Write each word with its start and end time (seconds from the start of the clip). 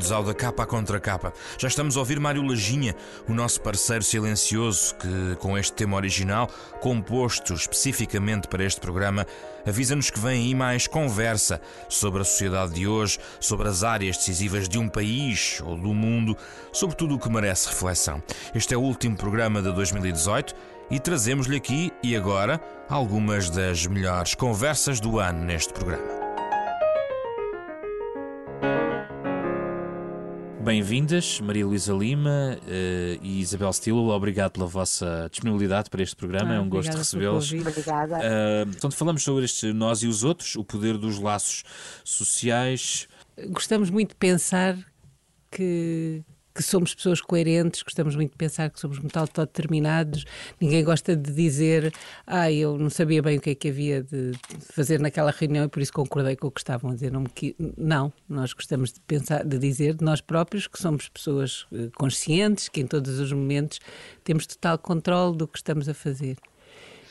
Bem-vindos 0.00 0.12
ao 0.12 0.24
da 0.24 0.32
capa 0.32 0.64
contra 0.64 0.98
capa. 0.98 1.30
Já 1.58 1.68
estamos 1.68 1.94
a 1.94 2.00
ouvir 2.00 2.18
Mário 2.18 2.42
Lajinha, 2.42 2.96
o 3.28 3.34
nosso 3.34 3.60
parceiro 3.60 4.02
silencioso, 4.02 4.94
que 4.94 5.36
com 5.38 5.58
este 5.58 5.74
tema 5.74 5.94
original, 5.94 6.48
composto 6.80 7.52
especificamente 7.52 8.48
para 8.48 8.64
este 8.64 8.80
programa, 8.80 9.26
avisa-nos 9.66 10.08
que 10.08 10.18
vem 10.18 10.46
aí 10.46 10.54
mais 10.54 10.86
conversa 10.86 11.60
sobre 11.86 12.22
a 12.22 12.24
sociedade 12.24 12.72
de 12.72 12.86
hoje, 12.88 13.18
sobre 13.38 13.68
as 13.68 13.84
áreas 13.84 14.16
decisivas 14.16 14.70
de 14.70 14.78
um 14.78 14.88
país 14.88 15.60
ou 15.62 15.76
do 15.76 15.92
mundo, 15.92 16.34
sobre 16.72 16.96
tudo 16.96 17.16
o 17.16 17.18
que 17.18 17.28
merece 17.28 17.68
reflexão. 17.68 18.22
Este 18.54 18.72
é 18.72 18.78
o 18.78 18.80
último 18.80 19.18
programa 19.18 19.60
de 19.60 19.70
2018 19.70 20.54
e 20.90 20.98
trazemos-lhe 20.98 21.58
aqui 21.58 21.92
e 22.02 22.16
agora 22.16 22.58
algumas 22.88 23.50
das 23.50 23.86
melhores 23.86 24.34
conversas 24.34 24.98
do 24.98 25.18
ano 25.18 25.44
neste 25.44 25.74
programa. 25.74 26.19
Bem-vindas, 30.62 31.40
Maria 31.40 31.66
Luísa 31.66 31.94
Lima 31.94 32.58
uh, 32.60 33.18
e 33.22 33.40
Isabel 33.40 33.72
Stilo. 33.72 34.10
Obrigado 34.10 34.52
pela 34.52 34.66
vossa 34.66 35.26
disponibilidade 35.30 35.88
para 35.88 36.02
este 36.02 36.14
programa. 36.14 36.52
Ah, 36.52 36.56
é 36.56 36.60
um 36.60 36.68
gosto 36.68 36.94
recebê-los. 36.94 37.50
Obrigada. 37.50 38.18
Uh, 38.18 38.66
portanto, 38.66 38.94
falamos 38.94 39.22
sobre 39.22 39.46
este 39.46 39.72
Nós 39.72 40.02
e 40.02 40.06
os 40.06 40.22
Outros, 40.22 40.56
o 40.56 40.62
poder 40.62 40.98
dos 40.98 41.18
laços 41.18 41.64
sociais. 42.04 43.08
Gostamos 43.48 43.88
muito 43.88 44.10
de 44.10 44.16
pensar 44.16 44.76
que 45.50 46.22
que 46.54 46.62
somos 46.62 46.94
pessoas 46.94 47.20
coerentes, 47.20 47.82
gostamos 47.82 48.16
muito 48.16 48.32
de 48.32 48.36
pensar 48.36 48.70
que 48.70 48.80
somos 48.80 48.98
muito 48.98 49.16
autodeterminados, 49.16 50.24
ninguém 50.60 50.84
gosta 50.84 51.16
de 51.16 51.32
dizer 51.32 51.92
ah, 52.26 52.50
eu 52.50 52.78
não 52.78 52.90
sabia 52.90 53.22
bem 53.22 53.38
o 53.38 53.40
que 53.40 53.50
é 53.50 53.54
que 53.54 53.68
havia 53.68 54.02
de 54.02 54.32
fazer 54.72 55.00
naquela 55.00 55.30
reunião 55.30 55.64
e 55.64 55.68
por 55.68 55.80
isso 55.80 55.92
concordei 55.92 56.36
com 56.36 56.48
o 56.48 56.50
que 56.50 56.60
estavam 56.60 56.90
a 56.90 56.94
dizer. 56.94 57.12
Não, 57.12 57.24
não 57.76 58.12
nós 58.28 58.52
gostamos 58.52 58.92
de 58.92 59.00
pensar, 59.00 59.44
de 59.44 59.58
dizer 59.58 59.94
de 59.94 60.04
nós 60.04 60.20
próprios 60.20 60.66
que 60.66 60.80
somos 60.80 61.08
pessoas 61.08 61.66
eh, 61.72 61.88
conscientes, 61.94 62.68
que 62.68 62.80
em 62.80 62.86
todos 62.86 63.18
os 63.18 63.32
momentos 63.32 63.80
temos 64.24 64.46
total 64.46 64.78
controle 64.78 65.36
do 65.36 65.46
que 65.46 65.58
estamos 65.58 65.88
a 65.88 65.94
fazer. 65.94 66.36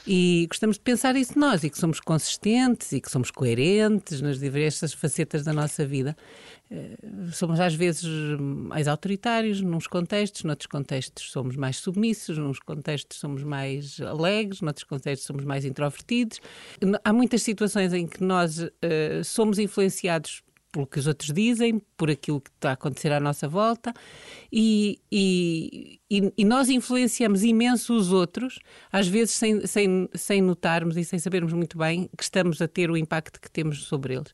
E 0.07 0.47
gostamos 0.49 0.77
de 0.77 0.81
pensar 0.81 1.15
isso 1.15 1.37
nós 1.37 1.63
e 1.63 1.69
que 1.69 1.77
somos 1.77 1.99
consistentes 1.99 2.91
e 2.91 3.01
que 3.01 3.11
somos 3.11 3.31
coerentes 3.31 4.21
nas 4.21 4.39
diversas 4.39 4.93
facetas 4.93 5.43
da 5.43 5.53
nossa 5.53 5.85
vida. 5.85 6.15
Eh, 6.71 6.97
somos 7.31 7.59
às 7.59 7.73
vezes 7.73 8.05
mais 8.39 8.87
autoritários 8.87 9.61
nos 9.61 9.87
contextos, 9.87 10.43
noutros 10.43 10.67
contextos 10.67 11.31
somos 11.31 11.55
mais 11.55 11.77
submissos, 11.77 12.37
nos 12.37 12.59
contextos 12.59 13.17
somos 13.19 13.43
mais 13.43 13.99
alegres, 13.99 14.61
noutros 14.61 14.83
contextos 14.83 15.25
somos 15.25 15.43
mais 15.43 15.65
introvertidos. 15.65 16.39
Há 17.03 17.11
muitas 17.11 17.41
situações 17.41 17.93
em 17.93 18.07
que 18.07 18.23
nós 18.23 18.59
uh, 18.59 18.69
somos 19.23 19.57
influenciados 19.59 20.43
pelo 20.71 20.85
que 20.85 20.99
os 20.99 21.07
outros 21.07 21.33
dizem, 21.33 21.81
por 21.97 22.09
aquilo 22.09 22.39
que 22.39 22.49
está 22.49 22.69
a 22.69 22.73
acontecer 22.73 23.11
à 23.11 23.19
nossa 23.19 23.47
volta, 23.47 23.93
e, 24.51 24.99
e, 25.11 25.99
e, 26.09 26.45
nós 26.45 26.69
influenciamos 26.69 27.43
imenso 27.43 27.95
os 27.95 28.11
outros, 28.11 28.59
às 28.91 29.07
vezes 29.07 29.33
sem, 29.33 29.65
sem, 29.65 30.09
sem 30.13 30.41
notarmos 30.41 30.97
e 30.97 31.03
sem 31.03 31.17
sabermos 31.17 31.53
muito 31.53 31.77
bem 31.77 32.09
que 32.15 32.23
estamos 32.23 32.61
a 32.61 32.67
ter 32.67 32.91
o 32.91 32.97
impacto 32.97 33.39
que 33.39 33.49
temos 33.49 33.83
sobre 33.85 34.15
eles. 34.15 34.33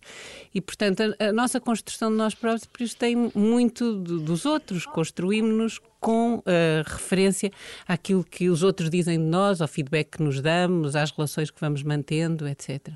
E, 0.53 0.59
portanto, 0.59 1.01
a, 1.19 1.25
a 1.25 1.33
nossa 1.33 1.59
construção 1.59 2.11
de 2.11 2.17
nós 2.17 2.35
próprios 2.35 2.93
tem 2.93 3.31
muito 3.33 4.01
de, 4.01 4.19
dos 4.19 4.45
outros, 4.45 4.85
construímos-nos 4.85 5.79
com 5.99 6.35
uh, 6.35 6.43
referência 6.85 7.51
àquilo 7.87 8.23
que 8.23 8.49
os 8.49 8.61
outros 8.61 8.89
dizem 8.89 9.17
de 9.17 9.25
nós, 9.25 9.61
ao 9.61 9.67
feedback 9.67 10.17
que 10.17 10.23
nos 10.23 10.39
damos, 10.41 10.95
às 10.95 11.11
relações 11.11 11.49
que 11.49 11.59
vamos 11.59 11.81
mantendo, 11.81 12.47
etc 12.47 12.93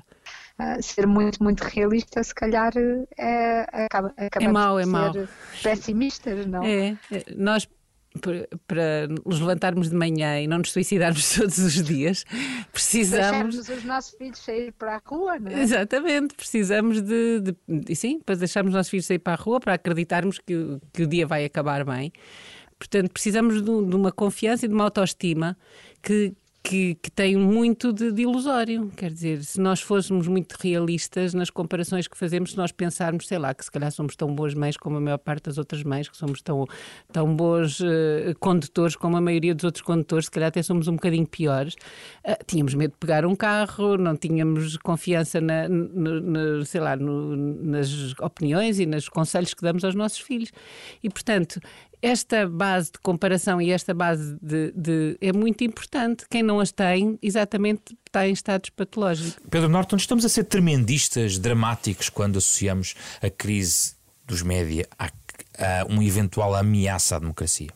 ser 0.80 1.06
muito, 1.06 1.42
muito 1.42 1.62
realista, 1.62 2.22
se 2.22 2.34
calhar 2.34 2.72
é, 3.18 3.84
acaba, 3.84 4.12
acaba 4.16 4.44
é 4.44 4.48
mau, 4.48 4.78
é 4.78 4.84
ser 4.84 4.90
mau. 4.90 5.12
pessimistas, 5.62 6.46
não? 6.46 6.62
É, 6.62 6.98
é 7.10 7.24
nós 7.36 7.68
para 8.66 9.06
nos 9.24 9.38
levantarmos 9.38 9.88
de 9.88 9.94
manhã 9.94 10.40
e 10.40 10.46
não 10.46 10.58
nos 10.58 10.72
suicidarmos 10.72 11.30
todos 11.36 11.58
os 11.58 11.74
dias, 11.82 12.24
precisamos. 12.72 13.54
Deixarmos 13.54 13.68
os 13.68 13.84
nossos 13.84 14.14
filhos 14.16 14.38
sair 14.38 14.72
para 14.72 14.96
a 14.96 15.02
rua, 15.04 15.38
não 15.38 15.50
é? 15.50 15.60
Exatamente, 15.60 16.34
precisamos 16.34 17.00
de, 17.00 17.40
de, 17.40 17.56
de. 17.68 17.94
sim, 17.94 18.20
para 18.20 18.34
deixarmos 18.34 18.70
os 18.70 18.76
nossos 18.76 18.90
filhos 18.90 19.06
sair 19.06 19.20
para 19.20 19.34
a 19.34 19.36
rua, 19.36 19.60
para 19.60 19.74
acreditarmos 19.74 20.38
que, 20.38 20.78
que 20.92 21.04
o 21.04 21.06
dia 21.06 21.26
vai 21.26 21.44
acabar 21.44 21.84
bem. 21.84 22.12
Portanto, 22.78 23.10
precisamos 23.10 23.62
de, 23.62 23.64
de 23.64 23.94
uma 23.94 24.10
confiança 24.10 24.64
e 24.64 24.68
de 24.68 24.74
uma 24.74 24.84
autoestima 24.84 25.56
que, 26.02 26.32
que, 26.62 26.94
que 26.96 27.10
tem 27.10 27.36
muito 27.36 27.92
de, 27.92 28.12
de, 28.12 28.22
ilusório. 28.22 28.90
Quer 28.96 29.10
dizer, 29.10 29.42
se 29.44 29.60
nós 29.60 29.80
fôssemos 29.80 30.28
muito 30.28 30.52
realistas 30.54 31.32
nas 31.32 31.50
comparações 31.50 32.06
que 32.06 32.16
fazemos, 32.16 32.52
se 32.52 32.56
nós 32.56 32.70
pensarmos, 32.70 33.26
sei 33.26 33.38
lá, 33.38 33.54
que 33.54 33.64
se 33.64 33.70
calhar 33.70 33.90
somos 33.90 34.14
tão 34.14 34.34
boas 34.34 34.54
mães 34.54 34.76
como 34.76 34.96
a 34.96 35.00
maior 35.00 35.18
parte 35.18 35.44
das 35.44 35.58
outras 35.58 35.82
mães, 35.82 36.08
que 36.08 36.16
somos 36.16 36.42
tão, 36.42 36.66
tão 37.12 37.34
bons 37.34 37.80
uh, 37.80 37.86
condutores 38.38 38.94
como 38.94 39.16
a 39.16 39.20
maioria 39.20 39.54
dos 39.54 39.64
outros 39.64 39.82
condutores, 39.82 40.26
se 40.26 40.30
calhar 40.30 40.48
até 40.48 40.62
somos 40.62 40.86
um 40.86 40.94
bocadinho 40.94 41.26
piores, 41.26 41.74
uh, 42.26 42.36
tínhamos 42.46 42.74
medo 42.74 42.92
de 42.92 42.98
pegar 42.98 43.24
um 43.24 43.34
carro, 43.34 43.96
não 43.96 44.16
tínhamos 44.16 44.76
confiança 44.76 45.40
na 45.40 45.66
sei 46.64 46.80
lá, 46.80 46.96
no, 46.96 47.36
nas 47.36 48.14
opiniões 48.20 48.78
e 48.78 48.86
nos 48.86 49.08
conselhos 49.08 49.54
que 49.54 49.62
damos 49.62 49.84
aos 49.84 49.94
nossos 49.94 50.20
filhos. 50.20 50.50
E, 51.02 51.08
portanto, 51.08 51.60
esta 52.02 52.48
base 52.48 52.92
de 52.92 52.98
comparação 53.00 53.60
e 53.60 53.70
esta 53.70 53.92
base 53.92 54.36
de, 54.40 54.72
de, 54.72 55.18
é 55.20 55.32
muito 55.32 55.64
importante. 55.64 56.24
Quem 56.28 56.42
não 56.42 56.60
as 56.60 56.72
tem, 56.72 57.18
exatamente, 57.22 57.96
está 58.06 58.26
em 58.26 58.32
estados 58.32 58.70
patológicos. 58.70 59.38
Pedro 59.50 59.68
Norton, 59.68 59.96
estamos 59.96 60.24
a 60.24 60.28
ser 60.28 60.44
tremendistas, 60.44 61.38
dramáticos, 61.38 62.08
quando 62.08 62.38
associamos 62.38 62.94
a 63.22 63.28
crise 63.28 63.94
dos 64.26 64.42
média 64.42 64.88
a, 64.98 65.06
a 65.06 65.84
uma 65.88 66.04
eventual 66.04 66.54
ameaça 66.54 67.16
à 67.16 67.18
democracia? 67.18 67.68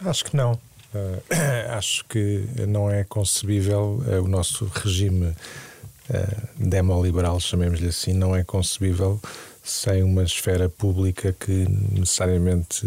Acho 0.00 0.24
que 0.24 0.36
não. 0.36 0.52
Uh, 0.52 1.22
acho 1.76 2.04
que 2.06 2.44
não 2.66 2.90
é 2.90 3.04
concebível 3.04 4.02
uh, 4.06 4.22
o 4.22 4.28
nosso 4.28 4.64
regime 4.66 5.26
uh, 5.26 6.48
demoliberal, 6.56 7.38
chamemos-lhe 7.40 7.88
assim, 7.88 8.12
não 8.12 8.34
é 8.34 8.42
concebível 8.44 9.20
sem 9.66 10.04
uma 10.04 10.22
esfera 10.22 10.68
pública 10.68 11.34
que 11.38 11.66
necessariamente 11.90 12.86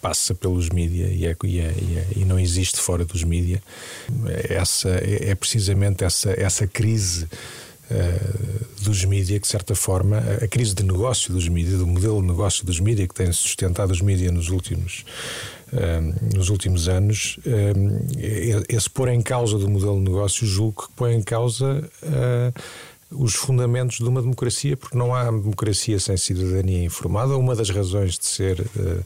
passa 0.00 0.32
pelos 0.32 0.70
mídias 0.70 1.10
e, 1.10 1.26
é, 1.26 1.36
e, 1.42 1.58
é, 1.58 1.74
e, 2.16 2.22
é, 2.22 2.24
não 2.24 2.38
existe 2.38 2.78
fora 2.78 3.04
dos 3.04 3.24
mídias. 3.24 3.60
Essa, 4.48 4.90
é, 4.90 5.30
é, 5.30 5.34
precisamente 5.34 6.04
essa, 6.04 6.30
essa 6.40 6.68
crise 6.68 7.24
uh, 7.24 8.84
dos 8.84 9.04
mídias 9.04 9.40
que, 9.40 9.44
de 9.44 9.48
certa 9.48 9.74
forma, 9.74 10.18
a 10.40 10.46
crise 10.46 10.72
de 10.72 10.84
negócio 10.84 11.32
dos 11.34 11.48
mídias, 11.48 11.80
do 11.80 11.86
modelo 11.86 12.20
de 12.20 12.28
negócio 12.28 12.64
dos 12.64 12.78
mídias 12.78 13.08
que 13.08 13.14
tem 13.14 13.32
sustentado 13.32 13.90
os 13.90 14.00
mídias 14.00 14.30
nos 14.30 14.50
últimos, 14.50 15.04
uh, 15.72 16.36
nos 16.36 16.48
últimos 16.48 16.88
anos, 16.88 17.38
uh, 17.38 18.64
esse 18.68 18.88
pôr 18.88 19.08
em 19.08 19.20
causa 19.20 19.58
do 19.58 19.68
modelo 19.68 19.96
de 19.96 20.04
negócio, 20.04 20.46
julgo 20.46 20.86
que 20.86 20.92
põe 20.94 21.16
em 21.16 21.22
causa 21.22 21.82
os 23.10 23.34
fundamentos 23.34 23.98
de 23.98 24.04
uma 24.04 24.20
democracia, 24.20 24.76
porque 24.76 24.96
não 24.96 25.14
há 25.14 25.24
democracia 25.24 25.98
sem 25.98 26.16
cidadania 26.16 26.84
informada. 26.84 27.36
Uma 27.36 27.56
das 27.56 27.70
razões 27.70 28.16
de 28.16 28.26
ser 28.26 28.60
uh, 28.60 29.02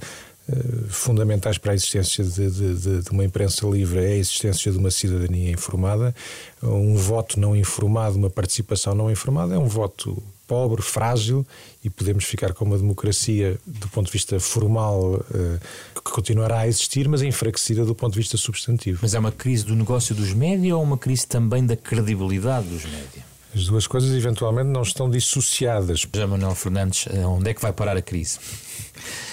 uh, 0.49 0.89
fundamentais 0.89 1.57
para 1.57 1.73
a 1.73 1.75
existência 1.75 2.23
de, 2.23 2.51
de, 2.51 3.03
de, 3.03 3.11
uma 3.11 3.25
imprensa 3.25 3.67
livre 3.67 4.01
é 4.01 4.09
a 4.09 4.17
existência 4.17 4.71
de 4.71 4.79
uma 4.79 4.91
cidadania 4.91 5.51
informada. 5.51 6.15
Um 6.63 6.97
voto 6.97 7.41
não 7.41 7.57
informado, 7.57 8.17
uma 8.19 8.31
participação 8.31 8.95
não 8.95 9.11
informada, 9.11 9.55
é 9.55 9.59
um 9.59 9.69
voto 9.69 10.23
pobre, 10.47 10.83
frágil 10.83 11.47
e 11.83 11.89
podemos 11.89 12.25
ficar 12.25 12.53
com 12.53 12.67
uma 12.67 12.77
democracia 12.77 13.59
do 13.67 13.89
ponto 13.89 14.07
de 14.07 14.13
vista 14.13 14.39
formal 14.39 15.15
uh, 15.15 15.61
que 15.95 16.13
continuará 16.13 16.61
a 16.61 16.69
existir, 16.69 17.09
mas 17.09 17.23
enfraquecida 17.23 17.87
do 17.87 17.95
ponto 17.95 18.13
de 18.13 18.19
vista 18.19 18.37
substantivo. 18.37 18.99
Mas 19.01 19.15
é 19.15 19.19
uma 19.19 19.33
crise 19.33 19.65
do 19.65 19.75
negócio 19.75 20.15
dos 20.15 20.35
média 20.35 20.77
ou 20.77 20.83
uma 20.83 20.99
crise 20.99 21.27
também 21.27 21.65
da 21.65 21.75
credibilidade 21.75 22.69
dos 22.69 22.85
média? 22.85 23.34
As 23.55 23.67
duas 23.67 23.87
coisas 23.87 24.11
eventualmente 24.11 24.69
não 24.69 24.83
estão 24.83 25.09
dissociadas. 25.09 26.05
Já 26.13 26.27
Manuel 26.27 26.57
Fernandes, 26.57 27.07
eh, 27.07 27.25
onde 27.25 27.51
é 27.51 27.55
que 27.55 27.63
vai 27.63 27.73
parar 27.73 27.97
a 27.97 28.03
crise? 28.03 28.39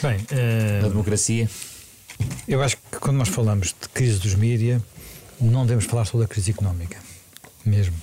Bem, 0.02 0.18
uh, 0.18 0.84
na 0.84 0.90
democracia? 0.90 1.50
Eu 2.48 2.62
acho 2.62 2.78
que 2.78 3.00
quando 3.00 3.18
nós 3.18 3.30
falamos 3.30 3.70
de 3.70 3.90
crise 3.90 4.20
dos 4.20 4.36
mídias, 4.36 4.80
não 5.40 5.64
devemos 5.66 5.86
falar 5.86 6.06
só 6.06 6.20
da 6.20 6.28
crise 6.28 6.52
económica, 6.52 6.98
mesmo. 7.66 7.96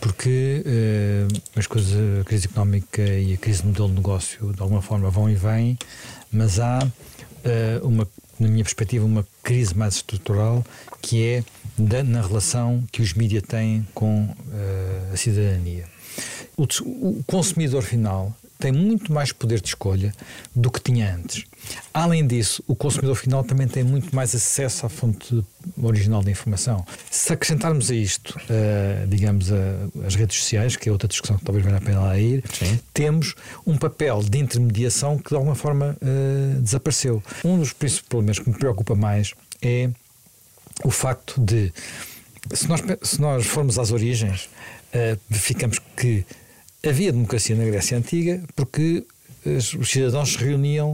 Porque 0.00 0.62
uh, 0.66 1.58
as 1.58 1.66
coisas, 1.66 2.20
a 2.20 2.24
crise 2.24 2.46
económica 2.46 3.02
e 3.02 3.32
a 3.32 3.36
crise 3.38 3.62
do 3.62 3.68
modelo 3.68 3.88
de 3.88 3.94
negócio, 3.94 4.52
de 4.52 4.60
alguma 4.60 4.82
forma, 4.82 5.08
vão 5.08 5.30
e 5.30 5.34
vêm, 5.34 5.78
mas 6.30 6.60
há, 6.60 6.78
uh, 6.86 7.86
uma, 7.86 8.06
na 8.38 8.48
minha 8.48 8.64
perspectiva, 8.64 9.06
uma 9.06 9.26
crise 9.42 9.74
mais 9.74 9.94
estrutural 9.94 10.62
que 11.00 11.24
é 11.24 11.44
da, 11.76 12.02
na 12.02 12.22
relação 12.22 12.84
que 12.90 13.02
os 13.02 13.12
mídias 13.14 13.42
têm 13.42 13.86
com 13.94 14.24
uh, 14.24 15.12
a 15.12 15.16
cidadania. 15.16 15.84
O, 16.56 16.62
o, 16.62 17.24
consumidor 17.26 17.82
final 17.82 18.32
tem 18.58 18.70
muito 18.70 19.12
mais 19.12 19.32
poder 19.32 19.60
de 19.60 19.68
escolha 19.68 20.14
do 20.54 20.70
que 20.70 20.80
tinha 20.80 21.14
antes. 21.16 21.44
Além 21.92 22.24
disso, 22.24 22.62
o 22.68 22.76
consumidor 22.76 23.16
final 23.16 23.42
também 23.42 23.66
tem 23.66 23.82
muito 23.82 24.14
mais 24.14 24.34
acesso 24.34 24.86
à 24.86 24.88
fonte 24.88 25.44
original 25.82 26.22
da 26.22 26.30
informação. 26.30 26.86
Se 27.10 27.32
acrescentarmos 27.32 27.90
a 27.90 27.94
isto, 27.94 28.38
uh, 28.38 29.06
digamos, 29.08 29.50
uh, 29.50 29.54
as 30.06 30.14
redes 30.14 30.38
sociais, 30.38 30.76
que 30.76 30.88
é 30.88 30.92
outra 30.92 31.08
discussão 31.08 31.36
que 31.36 31.44
talvez 31.44 31.64
valha 31.64 31.78
a 31.78 31.80
pena 31.80 32.00
lá 32.00 32.18
ir, 32.18 32.44
Sim. 32.52 32.78
temos 32.92 33.34
um 33.66 33.76
papel 33.76 34.22
de 34.22 34.38
intermediação 34.38 35.18
que 35.18 35.30
de 35.30 35.34
alguma 35.34 35.56
forma 35.56 35.96
uh, 36.00 36.60
desapareceu. 36.60 37.22
Um 37.44 37.58
dos 37.58 37.72
principais 37.72 38.08
problemas 38.08 38.38
que 38.38 38.48
me 38.48 38.56
preocupa 38.56 38.94
mais 38.94 39.34
é 39.60 39.90
o 40.82 40.90
facto 40.90 41.40
de, 41.40 41.72
se 42.52 42.68
nós, 42.68 42.80
se 43.02 43.20
nós 43.20 43.46
formos 43.46 43.78
às 43.78 43.92
origens, 43.92 44.46
uh, 44.94 45.18
verificamos 45.28 45.78
que 45.96 46.24
havia 46.86 47.12
democracia 47.12 47.54
na 47.54 47.64
Grécia 47.64 47.96
Antiga 47.96 48.42
porque 48.56 49.04
os 49.46 49.90
cidadãos 49.90 50.32
se 50.32 50.38
reuniam 50.38 50.92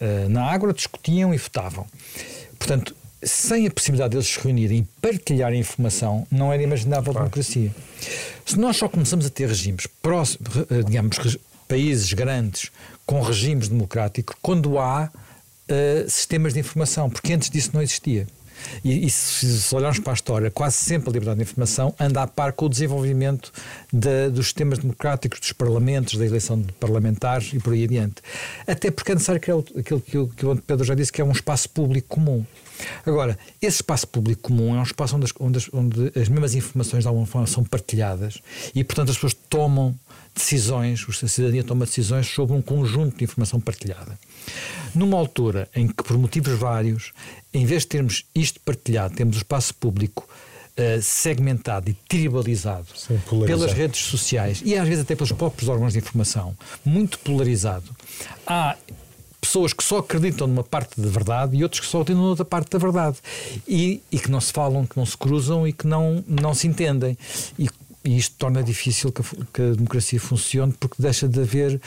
uh, 0.00 0.28
na 0.28 0.50
Ágora, 0.50 0.72
discutiam 0.72 1.34
e 1.34 1.38
votavam. 1.38 1.86
Portanto, 2.58 2.94
sem 3.22 3.66
a 3.66 3.70
possibilidade 3.70 4.12
deles 4.12 4.26
se 4.26 4.40
reunirem 4.40 4.78
e 4.78 5.00
partilharem 5.00 5.60
informação, 5.60 6.26
não 6.30 6.52
era 6.52 6.62
imaginável 6.62 7.12
claro. 7.12 7.28
democracia. 7.28 7.70
Se 8.44 8.58
nós 8.58 8.76
só 8.76 8.88
começamos 8.88 9.24
a 9.26 9.30
ter 9.30 9.46
regimes 9.46 9.86
próximos, 9.86 10.56
eh, 10.56 10.82
digamos, 10.84 11.38
países 11.68 12.12
grandes 12.12 12.70
com 13.06 13.20
regimes 13.20 13.68
democráticos, 13.68 14.36
quando 14.42 14.78
há 14.78 15.10
uh, 15.10 16.10
sistemas 16.10 16.52
de 16.54 16.60
informação, 16.60 17.08
porque 17.08 17.32
antes 17.32 17.48
disso 17.48 17.70
não 17.72 17.82
existia. 17.82 18.26
E, 18.84 19.06
e 19.06 19.10
se, 19.10 19.74
olharmos 19.74 19.98
para 19.98 20.12
a 20.12 20.14
história, 20.14 20.50
quase 20.50 20.76
sempre 20.76 21.10
a 21.10 21.12
liberdade 21.12 21.38
de 21.38 21.42
informação 21.42 21.94
anda 21.98 22.22
a 22.22 22.26
par 22.26 22.52
com 22.52 22.66
o 22.66 22.68
desenvolvimento 22.68 23.52
de, 23.92 24.30
dos 24.30 24.46
sistemas 24.46 24.78
democráticos, 24.78 25.40
dos 25.40 25.52
parlamentos, 25.52 26.18
da 26.18 26.26
eleição 26.26 26.60
de 26.60 26.72
parlamentares 26.72 27.52
e 27.52 27.58
por 27.58 27.72
aí 27.72 27.84
adiante. 27.84 28.16
Até 28.66 28.90
porque 28.90 29.12
é 29.12 29.14
necessário 29.14 29.40
criar 29.40 29.58
aquilo 29.78 30.00
que, 30.00 30.18
o, 30.18 30.28
que 30.28 30.46
o 30.46 30.56
Pedro 30.56 30.84
já 30.84 30.94
disse, 30.94 31.12
que 31.12 31.20
é 31.20 31.24
um 31.24 31.32
espaço 31.32 31.68
público 31.70 32.08
comum. 32.08 32.44
Agora, 33.06 33.38
esse 33.60 33.76
espaço 33.76 34.08
público 34.08 34.42
comum 34.42 34.74
é 34.74 34.78
um 34.78 34.82
espaço 34.82 35.16
onde 35.16 35.26
as, 35.26 35.32
onde 35.38 35.58
as, 35.58 35.68
onde 35.72 36.12
as 36.18 36.28
mesmas 36.28 36.54
informações 36.54 37.02
de 37.02 37.08
alguma 37.08 37.26
forma 37.26 37.46
são 37.46 37.64
partilhadas 37.64 38.38
e, 38.74 38.82
portanto, 38.82 39.10
as 39.10 39.16
pessoas 39.16 39.34
tomam 39.48 39.94
decisões, 40.34 41.04
a 41.08 41.28
cidadania 41.28 41.64
toma 41.64 41.84
decisões 41.84 42.26
sobre 42.26 42.56
um 42.56 42.62
conjunto 42.62 43.16
de 43.18 43.24
informação 43.24 43.60
partilhada. 43.60 44.18
Numa 44.94 45.16
altura 45.16 45.68
em 45.74 45.88
que, 45.88 46.02
por 46.02 46.16
motivos 46.18 46.58
vários, 46.58 47.12
em 47.52 47.64
vez 47.64 47.82
de 47.82 47.88
termos 47.88 48.24
isto 48.34 48.60
partilhado, 48.60 49.14
temos 49.14 49.36
o 49.36 49.38
espaço 49.38 49.74
público 49.74 50.28
uh, 50.76 51.02
segmentado 51.02 51.90
e 51.90 51.94
tribalizado 52.08 52.86
pelas 53.46 53.72
redes 53.72 54.00
sociais 54.00 54.62
e 54.64 54.76
às 54.76 54.86
vezes 54.86 55.04
até 55.04 55.14
pelos 55.14 55.32
próprios 55.32 55.68
órgãos 55.68 55.92
de 55.92 55.98
informação, 55.98 56.56
muito 56.84 57.18
polarizado, 57.18 57.94
há 58.46 58.76
pessoas 59.42 59.72
que 59.72 59.82
só 59.82 59.98
acreditam 59.98 60.46
numa 60.46 60.62
parte 60.62 61.00
da 61.00 61.08
verdade 61.08 61.56
e 61.56 61.64
outros 61.64 61.80
que 61.80 61.86
só 61.86 62.00
acreditam 62.00 62.24
noutra 62.24 62.44
parte 62.44 62.70
da 62.70 62.78
verdade 62.78 63.16
e, 63.66 64.00
e, 64.10 64.18
que 64.18 64.30
não 64.30 64.40
se 64.40 64.52
falam, 64.52 64.86
que 64.86 64.96
não 64.96 65.04
se 65.04 65.18
cruzam 65.18 65.66
e 65.66 65.72
que 65.72 65.84
não, 65.84 66.24
não 66.28 66.54
se 66.54 66.68
entendem. 66.68 67.18
E 67.58 67.68
e 68.04 68.16
isto 68.16 68.36
torna 68.36 68.62
difícil 68.62 69.12
que 69.12 69.22
a, 69.22 69.24
que 69.52 69.62
a 69.62 69.74
democracia 69.74 70.20
funcione 70.20 70.72
porque 70.78 71.00
deixa 71.00 71.28
de 71.28 71.40
haver 71.40 71.80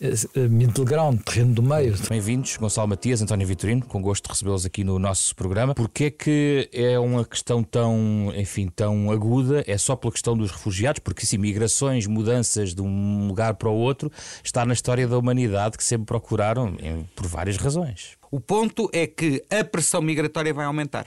uh, 0.00 0.50
middle 0.50 0.84
ground, 0.84 1.20
terreno 1.20 1.54
do 1.54 1.62
meio. 1.62 1.94
Bem-vindos, 2.08 2.56
Gonçalo 2.56 2.88
Matias, 2.88 3.22
António 3.22 3.46
Vitorino, 3.46 3.84
com 3.84 4.02
gosto 4.02 4.24
de 4.24 4.30
recebê-los 4.30 4.66
aqui 4.66 4.82
no 4.82 4.98
nosso 4.98 5.34
programa. 5.36 5.74
Porquê 5.74 6.04
é 6.04 6.10
que 6.10 6.68
é 6.72 6.98
uma 6.98 7.24
questão 7.24 7.62
tão, 7.62 8.32
enfim, 8.36 8.68
tão 8.68 9.10
aguda? 9.10 9.62
É 9.66 9.78
só 9.78 9.94
pela 9.94 10.12
questão 10.12 10.36
dos 10.36 10.50
refugiados? 10.50 11.00
Porque 11.00 11.24
sim, 11.24 11.38
migrações, 11.38 12.06
mudanças 12.06 12.74
de 12.74 12.82
um 12.82 13.28
lugar 13.28 13.54
para 13.54 13.68
o 13.68 13.74
outro, 13.74 14.10
está 14.42 14.64
na 14.64 14.72
história 14.72 15.06
da 15.06 15.16
humanidade 15.16 15.76
que 15.76 15.84
sempre 15.84 16.06
procuraram 16.06 16.76
em, 16.80 17.04
por 17.14 17.26
várias 17.26 17.56
razões. 17.56 18.18
O 18.30 18.40
ponto 18.40 18.88
é 18.92 19.06
que 19.06 19.44
a 19.50 19.64
pressão 19.64 20.00
migratória 20.02 20.52
vai 20.52 20.64
aumentar 20.64 21.06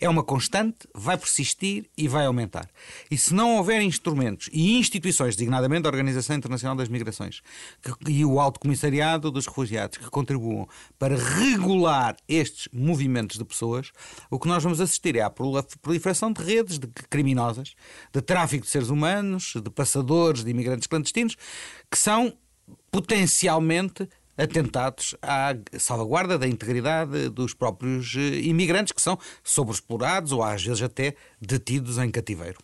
é 0.00 0.08
uma 0.08 0.22
constante, 0.22 0.88
vai 0.94 1.16
persistir 1.16 1.90
e 1.96 2.08
vai 2.08 2.24
aumentar. 2.24 2.68
E 3.10 3.18
se 3.18 3.34
não 3.34 3.56
houver 3.56 3.82
instrumentos 3.82 4.48
e 4.52 4.78
instituições, 4.78 5.36
designadamente 5.36 5.86
a 5.86 5.90
Organização 5.90 6.34
Internacional 6.34 6.74
das 6.74 6.88
Migrações 6.88 7.42
que, 7.82 8.10
e 8.10 8.24
o 8.24 8.40
Alto 8.40 8.58
Comissariado 8.58 9.30
dos 9.30 9.46
Refugiados, 9.46 9.98
que 9.98 10.08
contribuam 10.08 10.66
para 10.98 11.16
regular 11.16 12.16
estes 12.26 12.68
movimentos 12.72 13.36
de 13.36 13.44
pessoas, 13.44 13.92
o 14.30 14.38
que 14.38 14.48
nós 14.48 14.62
vamos 14.62 14.80
assistir 14.80 15.16
é 15.16 15.20
à 15.20 15.30
proliferação 15.30 16.32
de 16.32 16.42
redes 16.42 16.78
de 16.78 16.86
criminosas, 17.08 17.74
de 18.12 18.22
tráfico 18.22 18.64
de 18.64 18.70
seres 18.70 18.88
humanos, 18.88 19.52
de 19.62 19.70
passadores, 19.70 20.42
de 20.42 20.50
imigrantes 20.50 20.86
clandestinos, 20.86 21.36
que 21.90 21.98
são 21.98 22.32
potencialmente 22.90 24.08
atentados 24.40 25.14
à 25.20 25.54
salvaguarda 25.78 26.38
da 26.38 26.48
integridade 26.48 27.28
dos 27.28 27.52
próprios 27.54 28.14
eh, 28.16 28.40
imigrantes 28.40 28.92
que 28.92 29.02
são 29.02 29.18
sobreexplorados 29.44 30.32
ou 30.32 30.42
às 30.42 30.64
vezes 30.64 30.82
até 30.82 31.14
detidos 31.40 31.98
em 31.98 32.10
cativeiro. 32.10 32.58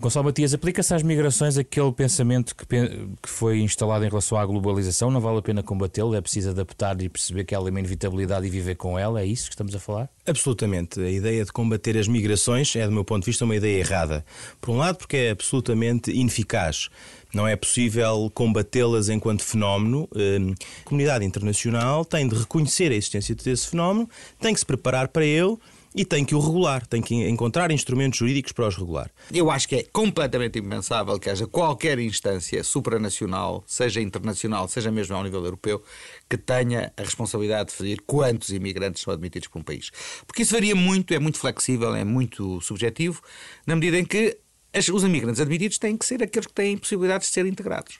Gonçalo 0.00 0.26
Matias, 0.26 0.54
aplica-se 0.54 0.94
às 0.94 1.02
migrações 1.02 1.58
aquele 1.58 1.90
pensamento 1.90 2.54
que, 2.54 2.64
que 2.64 3.28
foi 3.28 3.58
instalado 3.58 4.04
em 4.04 4.08
relação 4.08 4.38
à 4.38 4.46
globalização? 4.46 5.10
Não 5.10 5.20
vale 5.20 5.38
a 5.38 5.42
pena 5.42 5.60
combatê-lo? 5.60 6.14
É 6.14 6.20
preciso 6.20 6.50
adaptar 6.50 7.02
e 7.02 7.08
perceber 7.08 7.44
que 7.44 7.52
ela 7.52 7.68
é 7.68 7.70
uma 7.70 7.80
inevitabilidade 7.80 8.46
e 8.46 8.50
viver 8.50 8.76
com 8.76 8.96
ela? 8.96 9.20
É 9.20 9.26
isso 9.26 9.46
que 9.46 9.54
estamos 9.54 9.74
a 9.74 9.80
falar? 9.80 10.08
Absolutamente. 10.24 11.00
A 11.00 11.10
ideia 11.10 11.44
de 11.44 11.50
combater 11.50 11.98
as 11.98 12.06
migrações 12.06 12.76
é, 12.76 12.86
do 12.86 12.92
meu 12.92 13.04
ponto 13.04 13.24
de 13.24 13.26
vista, 13.26 13.44
uma 13.44 13.56
ideia 13.56 13.80
errada. 13.80 14.24
Por 14.60 14.70
um 14.70 14.76
lado, 14.76 14.98
porque 14.98 15.16
é 15.16 15.30
absolutamente 15.30 16.12
ineficaz. 16.12 16.88
Não 17.32 17.46
é 17.46 17.56
possível 17.56 18.30
combatê-las 18.34 19.08
enquanto 19.08 19.42
fenómeno. 19.42 20.08
Hum, 20.14 20.54
a 20.80 20.84
comunidade 20.84 21.24
internacional 21.24 22.04
tem 22.04 22.26
de 22.26 22.34
reconhecer 22.34 22.90
a 22.90 22.94
existência 22.94 23.34
desse 23.34 23.68
fenómeno, 23.68 24.08
tem 24.40 24.54
que 24.54 24.60
se 24.60 24.66
preparar 24.66 25.08
para 25.08 25.24
ele 25.24 25.58
e 25.94 26.04
tem 26.04 26.24
que 26.24 26.34
o 26.34 26.40
regular, 26.40 26.86
tem 26.86 27.02
que 27.02 27.14
encontrar 27.28 27.70
instrumentos 27.70 28.18
jurídicos 28.18 28.52
para 28.52 28.68
os 28.68 28.76
regular. 28.76 29.10
Eu 29.32 29.50
acho 29.50 29.68
que 29.68 29.76
é 29.76 29.82
completamente 29.82 30.58
impensável 30.58 31.18
que 31.18 31.30
haja 31.30 31.46
qualquer 31.46 31.98
instância 31.98 32.62
supranacional, 32.62 33.64
seja 33.66 34.00
internacional, 34.00 34.68
seja 34.68 34.90
mesmo 34.90 35.16
ao 35.16 35.24
nível 35.24 35.44
europeu, 35.44 35.82
que 36.28 36.36
tenha 36.36 36.92
a 36.96 37.02
responsabilidade 37.02 37.70
de 37.70 37.72
decidir 37.72 38.02
quantos 38.06 38.50
imigrantes 38.50 39.02
são 39.02 39.12
admitidos 39.12 39.48
por 39.48 39.58
um 39.58 39.62
país. 39.62 39.90
Porque 40.26 40.42
isso 40.42 40.54
varia 40.54 40.74
muito, 40.74 41.12
é 41.12 41.18
muito 41.18 41.38
flexível, 41.38 41.94
é 41.94 42.04
muito 42.04 42.60
subjetivo, 42.60 43.22
na 43.66 43.74
medida 43.74 43.98
em 43.98 44.04
que 44.04 44.38
os 44.74 45.02
imigrantes 45.02 45.40
admitidos 45.40 45.78
têm 45.78 45.96
que 45.96 46.04
ser 46.04 46.22
aqueles 46.22 46.46
que 46.46 46.52
têm 46.52 46.76
possibilidades 46.76 47.28
de 47.28 47.34
ser 47.34 47.46
integrados. 47.46 47.98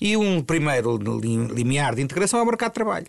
E 0.00 0.16
um 0.16 0.40
primeiro 0.40 0.96
limiar 0.96 1.94
de 1.94 2.02
integração 2.02 2.38
é 2.40 2.42
o 2.42 2.46
mercado 2.46 2.70
de 2.70 2.74
trabalho. 2.74 3.06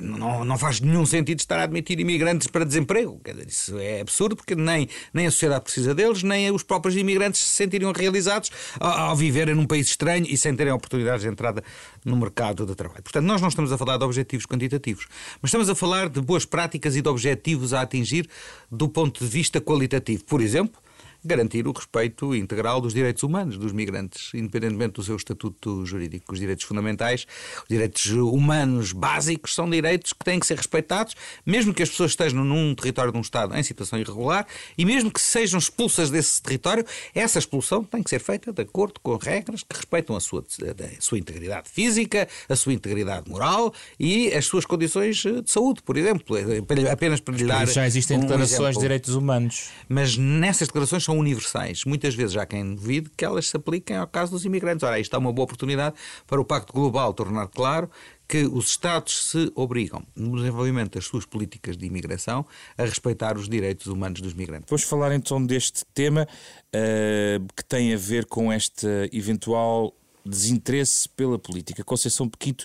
Não, 0.00 0.44
não 0.44 0.58
faz 0.58 0.80
nenhum 0.80 1.06
sentido 1.06 1.38
estar 1.38 1.58
a 1.58 1.62
admitir 1.62 1.98
imigrantes 1.98 2.48
para 2.48 2.64
desemprego. 2.64 3.20
Isso 3.46 3.78
é 3.78 4.00
absurdo 4.00 4.36
porque 4.36 4.54
nem, 4.54 4.88
nem 5.12 5.26
a 5.26 5.30
sociedade 5.30 5.64
precisa 5.64 5.94
deles, 5.94 6.22
nem 6.22 6.50
os 6.50 6.62
próprios 6.62 6.96
imigrantes 6.96 7.40
se 7.40 7.48
sentiriam 7.48 7.92
realizados 7.92 8.50
ao, 8.78 8.90
ao 8.90 9.16
viverem 9.16 9.54
num 9.54 9.66
país 9.66 9.86
estranho 9.86 10.26
e 10.28 10.36
sem 10.36 10.54
terem 10.54 10.72
oportunidades 10.72 11.22
de 11.22 11.28
entrada 11.28 11.62
no 12.04 12.16
mercado 12.16 12.66
de 12.66 12.74
trabalho. 12.74 13.02
Portanto, 13.02 13.24
nós 13.24 13.40
não 13.40 13.48
estamos 13.48 13.72
a 13.72 13.78
falar 13.78 13.96
de 13.96 14.04
objetivos 14.04 14.46
quantitativos, 14.46 15.06
mas 15.40 15.48
estamos 15.48 15.68
a 15.70 15.74
falar 15.74 16.08
de 16.08 16.20
boas 16.20 16.44
práticas 16.44 16.96
e 16.96 17.02
de 17.02 17.08
objetivos 17.08 17.72
a 17.72 17.80
atingir 17.80 18.28
do 18.70 18.88
ponto 18.88 19.24
de 19.24 19.30
vista 19.30 19.60
qualitativo. 19.60 20.24
Por 20.24 20.40
exemplo, 20.40 20.80
garantir 21.24 21.66
o 21.66 21.72
respeito 21.72 22.34
integral 22.34 22.80
dos 22.80 22.94
direitos 22.94 23.22
humanos 23.22 23.56
dos 23.56 23.72
migrantes, 23.72 24.32
independentemente 24.34 24.94
do 24.94 25.02
seu 25.02 25.16
estatuto 25.16 25.84
jurídico. 25.84 26.32
Os 26.32 26.38
direitos 26.38 26.64
fundamentais, 26.64 27.26
os 27.62 27.68
direitos 27.68 28.06
humanos 28.06 28.92
básicos, 28.92 29.54
são 29.54 29.68
direitos 29.68 30.12
que 30.12 30.24
têm 30.24 30.38
que 30.38 30.46
ser 30.46 30.56
respeitados, 30.56 31.14
mesmo 31.44 31.72
que 31.72 31.82
as 31.82 31.88
pessoas 31.88 32.12
estejam 32.12 32.44
num 32.44 32.74
território 32.74 33.12
de 33.12 33.18
um 33.18 33.20
Estado 33.20 33.56
em 33.56 33.62
situação 33.62 33.98
irregular 33.98 34.46
e 34.76 34.84
mesmo 34.84 35.10
que 35.10 35.20
sejam 35.20 35.58
expulsas 35.58 36.10
desse 36.10 36.42
território, 36.42 36.84
essa 37.14 37.38
expulsão 37.38 37.82
tem 37.82 38.02
que 38.02 38.10
ser 38.10 38.20
feita 38.20 38.52
de 38.52 38.62
acordo 38.62 39.00
com 39.02 39.16
regras 39.16 39.62
que 39.62 39.74
respeitam 39.74 40.14
a 40.14 40.20
sua, 40.20 40.42
a 40.42 41.00
sua 41.00 41.18
integridade 41.18 41.68
física, 41.70 42.28
a 42.48 42.56
sua 42.56 42.72
integridade 42.72 43.28
moral 43.30 43.72
e 43.98 44.32
as 44.32 44.44
suas 44.46 44.64
condições 44.64 45.16
de 45.16 45.50
saúde, 45.50 45.82
por 45.82 45.96
exemplo. 45.96 46.36
Apenas 46.90 47.20
para 47.20 47.34
lhe 47.34 47.44
dar. 47.44 47.66
Já 47.66 47.86
existem 47.86 48.18
um 48.18 48.20
declarações 48.20 48.52
exemplo. 48.52 48.74
de 48.74 48.80
direitos 48.80 49.14
humanos. 49.14 49.70
Mas 49.88 50.16
nessas 50.16 50.68
declarações 50.68 51.04
são 51.04 51.13
são 51.14 51.18
universais. 51.18 51.84
Muitas 51.84 52.14
vezes 52.14 52.36
há 52.36 52.44
quem 52.44 52.74
duvide 52.74 53.10
que 53.16 53.24
elas 53.24 53.48
se 53.48 53.56
apliquem 53.56 53.96
ao 53.96 54.06
caso 54.06 54.32
dos 54.32 54.44
imigrantes. 54.44 54.82
Ora, 54.82 54.98
isto 54.98 55.14
é 55.14 55.18
uma 55.18 55.32
boa 55.32 55.44
oportunidade 55.44 55.94
para 56.26 56.40
o 56.40 56.44
Pacto 56.44 56.72
Global 56.72 57.14
tornar 57.14 57.46
claro 57.48 57.88
que 58.26 58.44
os 58.44 58.68
Estados 58.68 59.30
se 59.30 59.52
obrigam, 59.54 60.02
no 60.16 60.36
desenvolvimento 60.36 60.94
das 60.94 61.04
suas 61.04 61.26
políticas 61.26 61.76
de 61.76 61.86
imigração, 61.86 62.44
a 62.76 62.84
respeitar 62.84 63.36
os 63.36 63.48
direitos 63.48 63.86
humanos 63.86 64.20
dos 64.20 64.32
migrantes. 64.32 64.66
Vamos 64.68 64.84
falar 64.84 65.14
então 65.14 65.44
deste 65.44 65.84
tema 65.94 66.26
uh, 66.26 67.46
que 67.54 67.64
tem 67.64 67.92
a 67.92 67.98
ver 67.98 68.24
com 68.24 68.52
este 68.52 68.86
eventual 69.12 69.94
desinteresse 70.24 71.06
pela 71.10 71.38
política. 71.38 71.84
Conceição 71.84 72.26
Pequito 72.26 72.64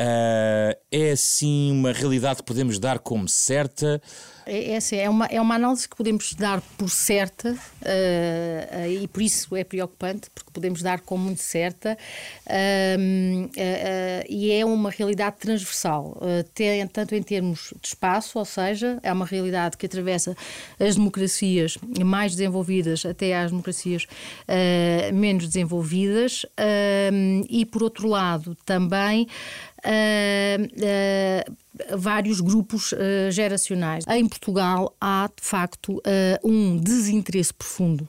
Uh, 0.00 0.74
é 0.90 1.12
assim 1.12 1.70
uma 1.70 1.92
realidade 1.92 2.38
que 2.38 2.42
podemos 2.42 2.80
dar 2.80 2.98
como 2.98 3.28
certa? 3.28 4.02
É, 4.44 4.72
é, 4.72 4.76
assim, 4.76 4.96
é, 4.96 5.08
uma, 5.08 5.26
é 5.26 5.40
uma 5.40 5.54
análise 5.54 5.88
que 5.88 5.96
podemos 5.96 6.34
dar 6.34 6.60
por 6.76 6.90
certa 6.90 7.50
uh, 7.50 7.54
uh, 7.54 9.02
e 9.02 9.06
por 9.06 9.22
isso 9.22 9.54
é 9.54 9.62
preocupante, 9.62 10.28
porque 10.34 10.50
podemos 10.52 10.82
dar 10.82 11.00
como 11.00 11.24
muito 11.24 11.42
certa 11.42 11.96
e 14.28 14.50
é 14.52 14.64
uma 14.64 14.90
realidade 14.90 15.36
transversal, 15.38 16.20
tem, 16.54 16.86
tanto 16.88 17.14
em 17.14 17.22
termos 17.22 17.72
de 17.80 17.88
espaço, 17.88 18.38
ou 18.38 18.44
seja, 18.44 18.98
é 19.02 19.12
uma 19.12 19.24
realidade 19.24 19.76
que 19.76 19.86
atravessa 19.86 20.36
as 20.78 20.96
democracias 20.96 21.78
mais 22.04 22.32
desenvolvidas 22.32 23.06
até 23.06 23.36
às 23.36 23.50
democracias 23.50 24.06
menos 25.12 25.46
desenvolvidas 25.46 26.44
e, 27.48 27.64
por 27.64 27.82
outro 27.82 28.08
lado, 28.08 28.56
também 28.64 29.26
uh, 29.84 31.54
vários 31.98 32.40
grupos 32.40 32.92
uh, 32.92 33.30
geracionais. 33.30 34.04
Em 34.08 34.26
Portugal 34.26 34.94
há, 35.00 35.28
de 35.34 35.46
facto, 35.46 36.02
um 36.42 36.76
desinteresse 36.76 37.52
profundo 37.52 38.08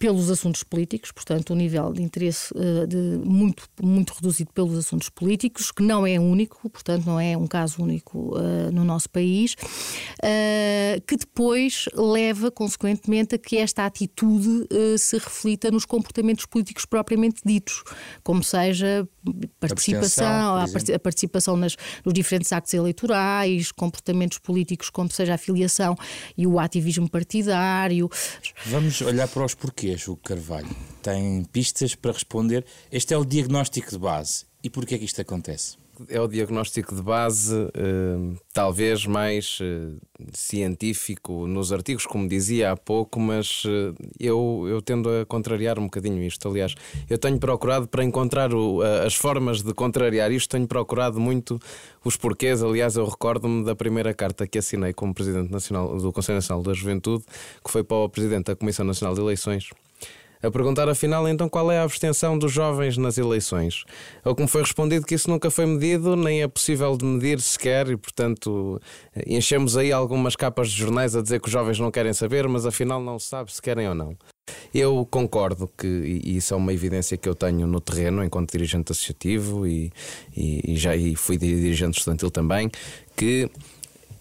pelos 0.00 0.30
assuntos 0.30 0.62
políticos, 0.62 1.12
portanto, 1.12 1.52
um 1.52 1.56
nível 1.56 1.92
de 1.92 2.02
interesse 2.02 2.54
uh, 2.54 2.86
de 2.86 3.20
muito, 3.22 3.68
muito 3.82 4.14
reduzido 4.14 4.50
pelos 4.50 4.78
assuntos 4.78 5.10
políticos, 5.10 5.70
que 5.70 5.82
não 5.82 6.06
é 6.06 6.18
único, 6.18 6.70
portanto, 6.70 7.04
não 7.04 7.20
é 7.20 7.36
um 7.36 7.46
caso 7.46 7.82
único 7.82 8.34
uh, 8.34 8.72
no 8.72 8.82
nosso 8.82 9.10
país, 9.10 9.52
uh, 9.52 11.00
que 11.06 11.18
depois 11.18 11.84
leva, 11.94 12.50
consequentemente, 12.50 13.34
a 13.34 13.38
que 13.38 13.58
esta 13.58 13.84
atitude 13.84 14.66
se 14.98 15.18
reflita 15.18 15.70
nos 15.70 15.84
comportamentos 15.84 16.46
políticos 16.46 16.86
propriamente 16.86 17.42
ditos, 17.44 17.82
como 18.22 18.42
seja 18.42 19.06
participação, 19.58 20.54
a, 20.56 20.64
a 20.64 20.98
participação 20.98 21.56
nas, 21.58 21.76
nos 22.02 22.14
diferentes 22.14 22.50
actos 22.52 22.72
eleitorais, 22.72 23.70
comportamentos 23.70 24.38
políticos, 24.38 24.88
como 24.88 25.10
seja 25.10 25.34
a 25.34 25.38
filiação 25.38 25.94
e 26.38 26.46
o 26.46 26.58
ativismo 26.58 27.10
partidário. 27.10 28.08
Vamos 28.66 29.02
olhar 29.02 29.28
para 29.28 29.44
os 29.44 29.54
porquês 29.54 29.89
o 30.08 30.16
Carvalho, 30.16 30.68
tem 31.02 31.44
pistas 31.44 31.94
para 31.94 32.12
responder. 32.12 32.64
Este 32.92 33.14
é 33.14 33.16
o 33.16 33.24
diagnóstico 33.24 33.90
de 33.90 33.98
base. 33.98 34.44
E 34.62 34.68
porquê 34.68 34.94
é 34.94 34.98
que 34.98 35.04
isto 35.04 35.20
acontece? 35.20 35.79
É 36.08 36.20
o 36.20 36.28
diagnóstico 36.28 36.94
de 36.94 37.02
base, 37.02 37.54
eh, 37.74 38.36
talvez 38.52 39.06
mais 39.06 39.58
eh, 39.60 39.96
científico 40.32 41.46
nos 41.46 41.72
artigos, 41.72 42.06
como 42.06 42.28
dizia 42.28 42.72
há 42.72 42.76
pouco, 42.76 43.18
mas 43.18 43.64
eh, 43.66 43.92
eu, 44.18 44.66
eu 44.68 44.80
tendo 44.80 45.08
a 45.10 45.26
contrariar 45.26 45.78
um 45.78 45.84
bocadinho 45.84 46.22
isto. 46.22 46.48
Aliás, 46.48 46.74
eu 47.08 47.18
tenho 47.18 47.38
procurado, 47.38 47.88
para 47.88 48.04
encontrar 48.04 48.54
o, 48.54 48.80
as 48.82 49.14
formas 49.14 49.62
de 49.62 49.74
contrariar 49.74 50.30
isto, 50.30 50.50
tenho 50.50 50.66
procurado 50.66 51.20
muito 51.20 51.60
os 52.04 52.16
porquês. 52.16 52.62
Aliás, 52.62 52.96
eu 52.96 53.06
recordo-me 53.06 53.64
da 53.64 53.74
primeira 53.74 54.14
carta 54.14 54.46
que 54.46 54.58
assinei 54.58 54.92
como 54.92 55.12
Presidente 55.12 55.50
Nacional 55.50 55.96
do 55.98 56.12
Conselho 56.12 56.36
Nacional 56.36 56.62
da 56.62 56.72
Juventude, 56.72 57.24
que 57.64 57.70
foi 57.70 57.82
para 57.82 57.96
o 57.96 58.08
Presidente 58.08 58.46
da 58.46 58.56
Comissão 58.56 58.84
Nacional 58.84 59.14
de 59.14 59.20
Eleições 59.20 59.70
a 60.42 60.50
perguntar 60.50 60.88
afinal 60.88 61.28
então 61.28 61.48
qual 61.48 61.70
é 61.70 61.78
a 61.78 61.82
abstenção 61.82 62.38
dos 62.38 62.52
jovens 62.52 62.96
nas 62.96 63.18
eleições. 63.18 63.84
Ao 64.24 64.34
que 64.34 64.42
me 64.42 64.48
foi 64.48 64.62
respondido 64.62 65.06
que 65.06 65.14
isso 65.14 65.28
nunca 65.28 65.50
foi 65.50 65.66
medido, 65.66 66.16
nem 66.16 66.42
é 66.42 66.48
possível 66.48 66.96
de 66.96 67.04
medir 67.04 67.40
sequer, 67.40 67.88
e 67.88 67.96
portanto 67.96 68.80
enchemos 69.26 69.76
aí 69.76 69.92
algumas 69.92 70.36
capas 70.36 70.70
de 70.70 70.78
jornais 70.78 71.14
a 71.14 71.22
dizer 71.22 71.40
que 71.40 71.46
os 71.46 71.52
jovens 71.52 71.78
não 71.78 71.90
querem 71.90 72.12
saber, 72.12 72.48
mas 72.48 72.64
afinal 72.64 73.02
não 73.02 73.18
se 73.18 73.26
sabe 73.26 73.52
se 73.52 73.60
querem 73.60 73.88
ou 73.88 73.94
não. 73.94 74.16
Eu 74.74 75.06
concordo 75.08 75.70
que, 75.76 75.86
e 75.86 76.36
isso 76.36 76.54
é 76.54 76.56
uma 76.56 76.72
evidência 76.72 77.16
que 77.16 77.28
eu 77.28 77.34
tenho 77.34 77.66
no 77.66 77.80
terreno, 77.80 78.24
enquanto 78.24 78.50
dirigente 78.50 78.90
associativo 78.90 79.66
e, 79.66 79.92
e, 80.36 80.72
e 80.72 80.76
já 80.76 80.96
e 80.96 81.14
fui 81.14 81.36
dirigente 81.36 81.98
estudantil 81.98 82.30
também, 82.30 82.70
que 83.16 83.50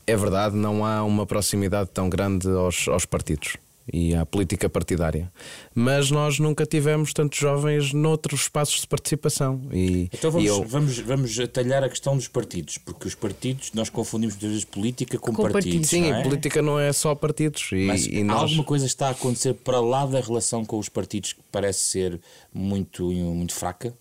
é 0.05 0.15
verdade, 0.15 0.55
não 0.55 0.85
há 0.85 1.03
uma 1.03 1.25
proximidade 1.25 1.89
tão 1.93 2.09
grande 2.09 2.47
aos, 2.49 2.87
aos 2.87 3.05
partidos 3.05 3.57
e 3.91 4.15
à 4.15 4.25
política 4.25 4.69
partidária. 4.69 5.31
Mas 5.73 6.11
nós 6.11 6.39
nunca 6.39 6.65
tivemos 6.65 7.13
tantos 7.13 7.37
jovens 7.39 7.93
noutros 7.93 8.41
espaços 8.41 8.81
de 8.81 8.87
participação. 8.87 9.61
E, 9.71 10.09
então 10.13 10.31
vamos, 10.31 10.45
e 10.45 10.47
eu... 10.47 10.63
vamos, 10.63 10.99
vamos 10.99 11.39
atalhar 11.39 11.83
a 11.83 11.89
questão 11.89 12.15
dos 12.15 12.27
partidos, 12.27 12.77
porque 12.77 13.07
os 13.07 13.15
partidos, 13.15 13.71
nós 13.73 13.89
confundimos 13.89 14.35
muitas 14.35 14.49
vezes 14.49 14.65
política 14.65 15.17
com, 15.17 15.33
com 15.33 15.43
partidos. 15.43 15.65
partidos. 15.65 15.89
Sim, 15.89 16.11
é? 16.11 16.23
política 16.23 16.61
não 16.61 16.79
é 16.79 16.91
só 16.93 17.13
partidos. 17.15 17.69
E, 17.71 17.85
Mas 17.85 18.05
e 18.05 18.23
nós... 18.23 18.41
alguma 18.41 18.63
coisa 18.63 18.85
está 18.85 19.07
a 19.07 19.11
acontecer 19.11 19.53
para 19.53 19.79
lá 19.79 20.05
da 20.05 20.19
relação 20.19 20.63
com 20.65 20.77
os 20.77 20.89
partidos 20.89 21.33
que 21.33 21.41
parece 21.51 21.79
ser 21.79 22.19
muito, 22.53 23.11
muito 23.11 23.53
fraca? 23.53 23.93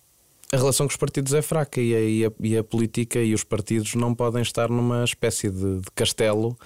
A 0.50 0.56
relação 0.56 0.86
com 0.86 0.90
os 0.90 0.96
partidos 0.96 1.34
é 1.34 1.42
fraca 1.42 1.78
e 1.78 1.94
a, 1.94 2.00
e 2.00 2.24
a, 2.24 2.32
e 2.40 2.56
a 2.56 2.64
política 2.64 3.18
e 3.18 3.34
os 3.34 3.44
partidos 3.44 3.94
não 3.94 4.14
podem 4.14 4.40
estar 4.40 4.70
numa 4.70 5.04
espécie 5.04 5.50
de, 5.50 5.80
de 5.80 5.90
castelo 5.94 6.56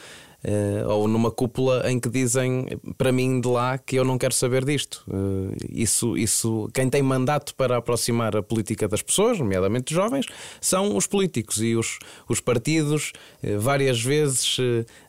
Uh, 0.45 0.89
ou 0.89 1.07
numa 1.07 1.31
cúpula 1.31 1.89
em 1.89 2.01
que 2.01 2.09
dizem 2.09 2.67
para 2.99 3.13
mim 3.13 3.41
de 3.41 3.47
lá 3.47 3.79
que 3.79 3.95
eu 3.95 4.05
não 4.05 4.19
quero 4.19 4.35
saber 4.35 4.65
disto. 4.65 5.05
Uh, 5.07 5.55
isso, 5.71 6.17
isso, 6.17 6.69
quem 6.75 6.91
tem 6.91 7.01
mandato 7.01 7.55
para 7.55 7.77
aproximar 7.77 8.37
a 8.37 8.43
política 8.43 8.89
das 8.89 9.03
pessoas, 9.03 9.39
nomeadamente 9.39 9.95
jovens, 9.95 10.27
são 10.61 10.97
os 10.97 11.07
políticos 11.07 11.63
e 11.63 11.77
os, 11.77 12.01
os 12.29 12.41
partidos 12.41 13.13
uh, 13.45 13.61
várias 13.61 14.03
vezes 14.03 14.57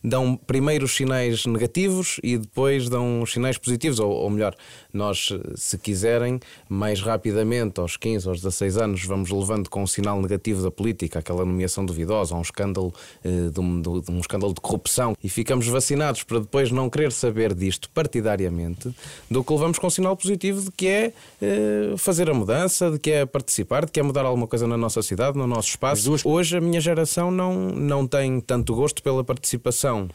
dão 0.03 0.35
primeiro 0.35 0.85
os 0.85 0.95
sinais 0.95 1.47
negativos 1.47 2.19
e 2.21 2.37
depois 2.37 2.87
dão 2.87 3.23
os 3.23 3.33
sinais 3.33 3.57
positivos, 3.57 3.99
ou, 3.99 4.11
ou 4.11 4.29
melhor, 4.29 4.55
nós, 4.93 5.29
se 5.55 5.79
quiserem, 5.79 6.39
mais 6.69 7.01
rapidamente, 7.01 7.79
aos 7.79 7.97
15, 7.97 8.29
aos 8.29 8.41
16 8.41 8.77
anos, 8.77 9.03
vamos 9.03 9.31
levando 9.31 9.67
com 9.67 9.81
um 9.81 9.87
sinal 9.87 10.21
negativo 10.21 10.61
da 10.61 10.69
política, 10.69 11.17
aquela 11.17 11.43
nomeação 11.43 11.83
duvidosa, 11.83 12.35
um 12.35 12.41
escândalo, 12.41 12.93
de 13.23 13.59
um, 13.59 13.81
de 13.81 14.11
um 14.11 14.19
escândalo 14.19 14.53
de 14.53 14.61
corrupção 14.61 15.15
e 15.23 15.29
ficamos 15.29 15.65
vacinados 15.67 16.23
para 16.23 16.39
depois 16.39 16.69
não 16.69 16.89
querer 16.89 17.11
saber 17.11 17.53
disto 17.53 17.89
partidariamente, 17.89 18.93
do 19.31 19.43
que 19.43 19.53
levamos 19.53 19.79
com 19.79 19.87
um 19.87 19.89
sinal 19.89 20.17
positivo 20.17 20.61
de 20.61 20.71
que 20.71 20.87
é 20.87 21.13
eh, 21.41 21.93
fazer 21.97 22.29
a 22.29 22.33
mudança, 22.33 22.91
de 22.91 22.99
que 22.99 23.11
é 23.11 23.25
participar, 23.25 23.85
de 23.85 23.91
que 23.91 23.99
é 23.99 24.03
mudar 24.03 24.25
alguma 24.25 24.47
coisa 24.47 24.67
na 24.67 24.75
nossa 24.75 25.01
cidade, 25.01 25.37
no 25.37 25.47
nosso 25.47 25.69
espaço. 25.69 26.03
Duas... 26.03 26.25
Hoje 26.25 26.57
a 26.57 26.61
minha 26.61 26.81
geração 26.81 27.31
não, 27.31 27.53
não 27.69 28.05
tem 28.05 28.41
tanto 28.41 28.75
gosto 28.75 29.01
pela 29.01 29.23
participação 29.23 30.09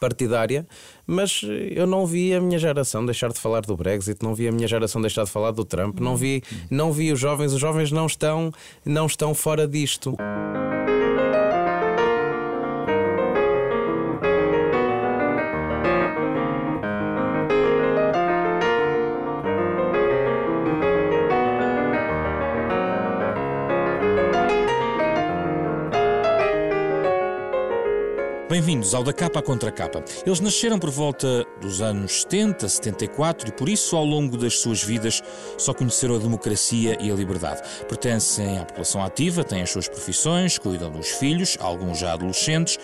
partidária, 0.00 0.66
mas 1.06 1.42
eu 1.70 1.86
não 1.86 2.06
vi 2.06 2.34
a 2.34 2.40
minha 2.40 2.58
geração 2.58 3.04
deixar 3.04 3.30
de 3.30 3.38
falar 3.38 3.60
do 3.60 3.76
Brexit, 3.76 4.22
não 4.22 4.34
vi 4.34 4.48
a 4.48 4.52
minha 4.52 4.66
geração 4.66 5.00
deixar 5.00 5.24
de 5.24 5.30
falar 5.30 5.50
do 5.50 5.64
Trump, 5.64 6.00
não 6.00 6.16
vi, 6.16 6.42
não 6.70 6.90
vi 6.90 7.12
os 7.12 7.20
jovens, 7.20 7.52
os 7.52 7.60
jovens 7.60 7.92
não 7.92 8.06
estão, 8.06 8.50
não 8.84 9.04
estão 9.04 9.34
fora 9.34 9.68
disto. 9.68 10.16
Bem-vindos 28.64 28.94
ao 28.94 29.04
Da 29.04 29.12
Capa 29.12 29.42
Contra 29.42 29.70
Capa. 29.70 30.02
Eles 30.24 30.40
nasceram 30.40 30.78
por 30.78 30.88
volta 30.88 31.44
dos 31.60 31.82
anos 31.82 32.22
70, 32.22 32.66
74 32.66 33.50
e 33.50 33.52
por 33.52 33.68
isso, 33.68 33.94
ao 33.94 34.06
longo 34.06 34.38
das 34.38 34.58
suas 34.58 34.82
vidas, 34.82 35.22
só 35.58 35.74
conheceram 35.74 36.14
a 36.14 36.18
democracia 36.18 36.96
e 36.98 37.10
a 37.10 37.14
liberdade. 37.14 37.60
Pertencem 37.86 38.56
à 38.58 38.64
população 38.64 39.04
ativa, 39.04 39.44
têm 39.44 39.60
as 39.60 39.68
suas 39.68 39.86
profissões, 39.86 40.56
cuidam 40.56 40.90
dos 40.90 41.08
filhos, 41.08 41.58
alguns 41.60 41.98
já 41.98 42.14
adolescentes. 42.14 42.78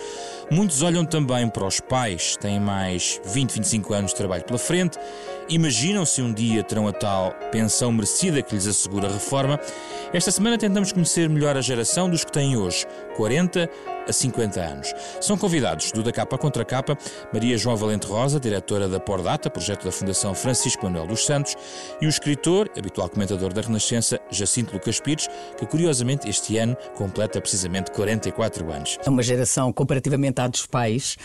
Muitos 0.51 0.83
olham 0.83 1.03
também 1.03 1.49
para 1.49 1.65
os 1.65 1.79
pais, 1.79 2.37
têm 2.37 2.59
mais 2.59 3.19
20, 3.25 3.53
25 3.53 3.93
anos 3.95 4.11
de 4.11 4.17
trabalho 4.17 4.43
pela 4.43 4.59
frente. 4.59 4.99
Imaginam 5.49 6.05
se 6.05 6.21
um 6.21 6.31
dia 6.31 6.63
terão 6.63 6.87
a 6.87 6.93
tal 6.93 7.33
pensão 7.51 7.91
merecida 7.91 8.43
que 8.43 8.53
lhes 8.53 8.67
assegura 8.67 9.07
a 9.07 9.11
reforma. 9.11 9.59
Esta 10.13 10.29
semana 10.29 10.59
tentamos 10.59 10.91
conhecer 10.91 11.27
melhor 11.27 11.57
a 11.57 11.61
geração 11.61 12.07
dos 12.07 12.23
que 12.23 12.31
têm 12.31 12.55
hoje 12.55 12.85
40 13.17 13.67
a 14.07 14.13
50 14.13 14.59
anos. 14.59 14.93
São 15.19 15.37
convidados 15.37 15.91
do 15.91 16.03
Da 16.03 16.11
Capa 16.11 16.37
Contra 16.37 16.65
Capa 16.65 16.97
Maria 17.33 17.57
João 17.57 17.75
Valente 17.75 18.07
Rosa, 18.07 18.39
diretora 18.39 18.87
da 18.87 18.99
Pordata, 18.99 19.49
projeto 19.49 19.85
da 19.85 19.91
Fundação 19.91 20.33
Francisco 20.33 20.85
Manuel 20.85 21.07
dos 21.07 21.25
Santos, 21.25 21.55
e 22.01 22.05
o 22.05 22.09
escritor, 22.09 22.69
habitual 22.77 23.09
comentador 23.09 23.53
da 23.53 23.61
Renascença, 23.61 24.19
Jacinto 24.29 24.73
Lucas 24.73 24.99
Pires, 24.99 25.27
que 25.57 25.65
curiosamente 25.65 26.27
este 26.29 26.57
ano 26.57 26.75
completa 26.95 27.39
precisamente 27.39 27.91
44 27.91 28.71
anos. 28.71 28.97
É 29.05 29.09
uma 29.09 29.23
geração 29.23 29.71
comparativamente 29.71 30.39
à 30.41 30.47
dos 30.47 30.65
pais, 30.65 31.17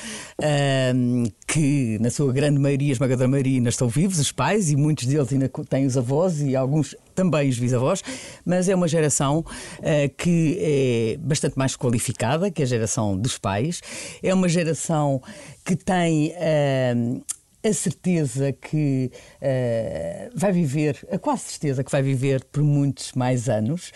que 1.47 1.99
na 2.01 2.11
sua 2.11 2.33
grande 2.33 2.59
maioria, 2.59 2.93
esmagadora 2.93 3.29
maioria, 3.29 3.59
ainda 3.59 3.71
estão 3.71 3.89
vivos, 3.89 4.19
os 4.19 4.33
pais, 4.33 4.71
e 4.71 4.77
muitos 4.77 5.07
deles 5.07 5.33
ainda 5.33 5.51
têm 5.69 5.87
os 5.87 5.97
avós 5.97 6.41
e 6.41 6.55
alguns 6.55 6.95
também 7.17 7.49
os 7.49 7.59
bisavós, 7.59 8.05
mas 8.45 8.69
é 8.69 8.75
uma 8.75 8.87
geração 8.87 9.39
uh, 9.39 10.17
que 10.17 10.59
é 10.61 11.17
bastante 11.19 11.59
mais 11.59 11.75
qualificada 11.75 12.51
que 12.51 12.63
a 12.63 12.67
geração 12.67 13.17
dos 13.17 13.39
pais. 13.39 13.81
É 14.23 14.33
uma 14.33 14.49
geração 14.49 15.21
que 15.65 15.75
tem 15.75 16.33
uh, 16.33 17.25
a 17.65 17.73
certeza 17.73 18.53
que 18.53 19.11
uh, 19.41 20.31
vai 20.35 20.53
viver, 20.53 21.05
a 21.11 21.19
quase 21.19 21.45
certeza 21.45 21.83
que 21.83 21.91
vai 21.91 22.03
viver 22.03 22.45
por 22.45 22.63
muitos 22.63 23.13
mais 23.15 23.49
anos 23.49 23.91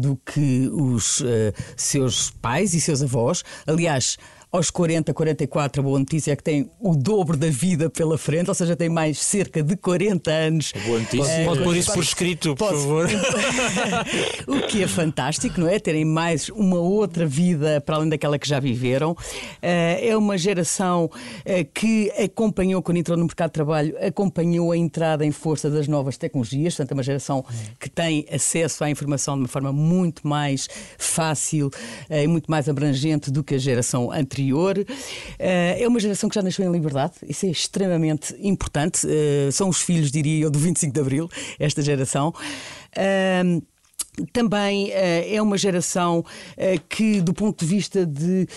do 0.00 0.16
que 0.16 0.70
os 0.72 1.22
seus 1.76 2.30
pais 2.30 2.72
e 2.72 2.80
seus 2.80 3.02
avós. 3.02 3.42
Aliás, 3.66 4.16
aos 4.50 4.70
40, 4.70 5.12
44, 5.12 5.80
a 5.80 5.84
boa 5.84 5.98
notícia 5.98 6.32
é 6.32 6.36
que 6.36 6.42
tem 6.42 6.70
o 6.80 6.96
dobro 6.96 7.36
da 7.36 7.50
vida 7.50 7.90
pela 7.90 8.16
frente, 8.16 8.48
ou 8.48 8.54
seja, 8.54 8.74
tem 8.74 8.88
mais 8.88 9.18
cerca 9.18 9.62
de 9.62 9.76
40 9.76 10.30
anos. 10.30 10.72
Boa 10.86 11.00
notícia. 11.00 11.30
É, 11.30 11.44
pode 11.44 11.62
pôr 11.62 11.76
isso 11.76 11.92
por 11.92 12.02
escrito, 12.02 12.56
por 12.56 12.70
favor. 12.70 13.08
o 14.48 14.66
que 14.66 14.82
é 14.82 14.86
fantástico, 14.86 15.60
não 15.60 15.68
é? 15.68 15.78
Terem 15.78 16.04
mais 16.06 16.48
uma 16.48 16.78
outra 16.78 17.26
vida 17.26 17.78
para 17.82 17.96
além 17.96 18.08
daquela 18.08 18.38
que 18.38 18.48
já 18.48 18.58
viveram. 18.58 19.14
Eh, 19.60 20.08
é 20.08 20.16
uma 20.16 20.38
geração 20.38 21.10
eh, 21.44 21.64
que 21.64 22.10
acompanhou, 22.12 22.80
quando 22.82 22.96
entrou 22.96 23.18
no 23.18 23.26
mercado 23.26 23.50
de 23.50 23.54
trabalho, 23.54 23.94
acompanhou 24.00 24.72
a 24.72 24.76
entrada 24.78 25.26
em 25.26 25.30
força 25.30 25.68
das 25.68 25.86
novas 25.86 26.16
tecnologias, 26.16 26.74
portanto, 26.74 26.92
é 26.92 26.94
uma 26.94 27.02
geração 27.02 27.44
que 27.78 27.90
tem 27.90 28.26
acesso 28.32 28.82
à 28.82 28.88
informação 28.88 29.34
de 29.34 29.42
uma 29.42 29.48
forma 29.48 29.72
muito 29.74 30.26
mais 30.26 30.68
fácil 30.96 31.70
eh, 32.08 32.24
e 32.24 32.26
muito 32.26 32.50
mais 32.50 32.66
abrangente 32.66 33.30
do 33.30 33.44
que 33.44 33.54
a 33.54 33.58
geração 33.58 34.10
anterior 34.10 34.37
Eh, 35.38 35.82
é 35.82 35.88
uma 35.88 36.00
geração 36.00 36.28
que 36.28 36.34
já 36.34 36.42
nasceu 36.42 36.64
em 36.64 36.72
liberdade, 36.72 37.14
isso 37.28 37.46
é 37.46 37.50
extremamente 37.50 38.34
importante. 38.40 39.06
Eh, 39.08 39.50
são 39.50 39.68
os 39.68 39.80
filhos, 39.80 40.10
diria 40.10 40.44
eu, 40.44 40.50
do 40.50 40.58
25 40.58 40.92
de 40.92 41.00
Abril, 41.00 41.28
esta 41.58 41.82
geração. 41.82 42.32
Eh, 42.94 43.60
também 44.32 44.88
uh, 44.88 44.92
é 45.28 45.40
uma 45.40 45.56
geração 45.56 46.24
que, 46.88 47.20
do 47.20 47.32
ponto 47.32 47.64
de 47.64 47.70
vista 47.70 48.04
de 48.04 48.48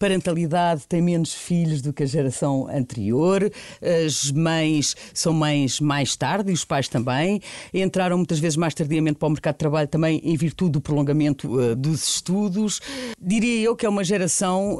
parentalidade, 0.00 0.86
tem 0.88 1.02
menos 1.02 1.34
filhos 1.34 1.82
do 1.82 1.92
que 1.92 2.02
a 2.02 2.06
geração 2.06 2.66
anterior. 2.68 3.52
As 3.82 4.32
mães 4.32 4.96
são 5.12 5.34
mães 5.34 5.78
mais 5.78 6.16
tarde 6.16 6.50
e 6.50 6.54
os 6.54 6.64
pais 6.64 6.88
também. 6.88 7.40
Entraram 7.72 8.16
muitas 8.16 8.38
vezes 8.38 8.56
mais 8.56 8.72
tardiamente 8.72 9.18
para 9.18 9.28
o 9.28 9.30
mercado 9.30 9.54
de 9.54 9.58
trabalho 9.58 9.86
também 9.86 10.18
em 10.24 10.34
virtude 10.36 10.72
do 10.72 10.80
prolongamento 10.80 11.76
dos 11.76 12.08
estudos. 12.08 12.80
Diria 13.20 13.60
eu 13.60 13.76
que 13.76 13.84
é 13.84 13.88
uma 13.88 14.02
geração 14.02 14.78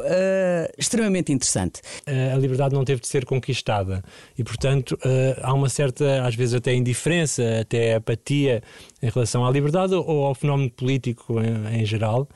extremamente 0.79 1.31
interessante. 1.31 1.83
A 2.35 2.39
liberdade 2.39 2.75
não 2.75 2.85
teve 2.85 3.03
de 3.03 3.07
ser 3.07 3.27
conquistada 3.27 4.03
e, 4.39 4.43
portanto, 4.43 4.99
há 5.43 5.53
uma 5.53 5.69
certa, 5.69 6.27
às 6.27 6.35
vezes 6.35 6.55
até 6.55 6.75
indiferença, 6.75 7.43
até 7.61 7.97
apatia 7.97 8.63
em 9.03 9.11
relação 9.11 9.45
à 9.45 9.51
liberdade 9.51 9.95
ou 9.95 10.25
ao 10.25 10.35
fenómeno 10.35 10.71
político 10.71 11.39
em, 11.41 11.83
em 11.83 11.85
geral, 11.85 12.27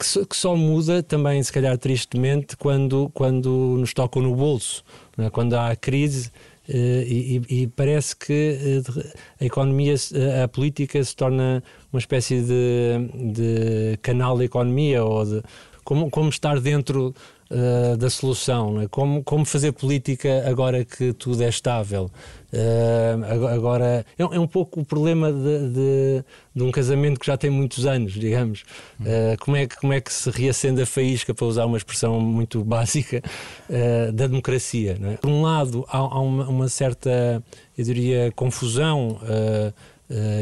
que, 0.00 0.06
so, 0.06 0.26
que, 0.26 0.34
só 0.34 0.56
muda 0.56 1.02
também, 1.02 1.42
se 1.42 1.52
calhar 1.52 1.76
tristemente, 1.76 2.56
quando, 2.56 3.10
quando 3.12 3.76
nos 3.78 3.92
tocam 3.92 4.22
no 4.22 4.34
bolso, 4.34 4.82
é? 5.18 5.28
quando 5.28 5.54
há 5.54 5.76
crise. 5.76 6.30
Uh, 6.68 7.02
e, 7.04 7.42
e, 7.48 7.66
parece 7.66 8.14
que 8.14 8.82
uh, 8.86 9.12
a 9.40 9.44
economia, 9.44 9.94
uh, 9.94 10.44
a 10.44 10.48
política 10.48 11.02
se 11.02 11.16
torna 11.16 11.62
uma 11.92 11.98
espécie 11.98 12.40
de, 12.40 13.32
de 13.32 13.98
canal 14.00 14.38
da 14.38 14.44
economia 14.44 15.04
ou 15.04 15.24
de 15.24 15.42
como, 15.82 16.08
como 16.08 16.28
estar 16.28 16.60
dentro 16.60 17.12
uh, 17.50 17.96
da 17.96 18.08
solução, 18.08 18.80
é? 18.80 18.88
como, 18.88 19.22
como 19.22 19.44
fazer 19.44 19.72
política 19.72 20.44
agora 20.48 20.84
que 20.84 21.12
tudo 21.12 21.42
é 21.42 21.48
estável. 21.48 22.10
Uh, 22.52 23.46
agora 23.46 24.04
é, 24.18 24.22
é, 24.22 24.40
um 24.40 24.46
pouco 24.46 24.80
o 24.80 24.84
problema 24.84 25.32
de, 25.32 25.68
de, 25.68 26.24
de, 26.52 26.62
um 26.64 26.72
casamento 26.72 27.20
que 27.20 27.26
já 27.26 27.36
tem 27.36 27.48
muitos 27.48 27.86
anos, 27.86 28.14
digamos. 28.14 28.64
Uh, 29.00 29.38
como, 29.40 29.56
é 29.56 29.66
que, 29.66 29.76
como 29.76 29.92
é 29.92 30.00
que 30.00 30.12
se 30.12 30.30
reacende 30.30 30.82
a 30.82 30.86
faísca, 30.86 31.32
para 31.32 31.46
usar 31.46 31.66
uma 31.66 31.76
expressão 31.76 32.20
muito 32.20 32.62
básica, 32.64 33.22
uh, 33.68 34.12
da 34.12 34.26
democracia? 34.26 34.98
É? 35.00 35.16
Por 35.16 35.30
um 35.30 35.42
lado, 35.42 35.84
há, 35.88 35.98
há 35.98 36.20
uma, 36.20 36.48
uma, 36.48 36.68
certa, 36.68 37.42
eu 37.76 37.84
diria, 37.84 38.32
confusão. 38.34 39.18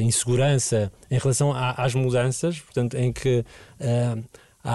insegurança 0.02 0.90
em 1.10 1.18
relação 1.18 1.52
a, 1.52 1.72
às 1.72 1.94
mudanças, 1.94 2.58
portanto, 2.58 2.96
em 2.96 3.12
que 3.12 3.44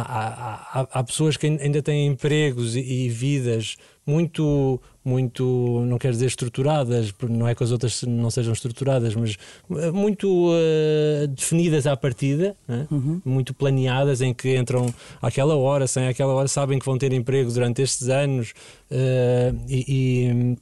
há, 0.01 0.79
há, 0.79 0.87
há, 0.91 1.03
pessoas 1.03 1.37
que 1.37 1.45
ainda 1.45 1.81
têm 1.81 2.07
empregos 2.07 2.75
e, 2.75 2.79
e, 2.79 3.09
vidas 3.09 3.77
muito, 4.05 4.81
muito, 5.05 5.83
não 5.85 5.97
quero 5.97 6.13
dizer 6.13 6.25
estruturadas, 6.25 7.13
não 7.29 7.47
é 7.47 7.53
que 7.53 7.63
as 7.63 7.71
outras 7.71 8.01
não 8.03 8.29
sejam 8.29 8.51
estruturadas, 8.51 9.15
mas 9.15 9.37
eh, 9.77 9.91
muito 9.91 10.49
uh, 10.49 11.27
definidas 11.27 11.87
à 11.87 11.95
partida, 11.95 12.55
né? 12.67 12.87
uhum. 12.91 13.21
muito 13.23 13.53
planeadas, 13.53 14.21
em 14.21 14.33
que 14.33 14.57
entram 14.57 14.93
àquela 15.21 15.55
hora, 15.55 15.87
sem 15.87 16.07
aquela 16.07 16.33
hora, 16.33 16.47
sabem 16.47 16.79
que 16.79 16.85
vão 16.85 16.97
ter 16.97 17.13
emprego 17.13 17.51
durante 17.51 17.81
estes 17.81 18.09
anos 18.09 18.53
uh, 18.91 19.57
e, 19.69 20.57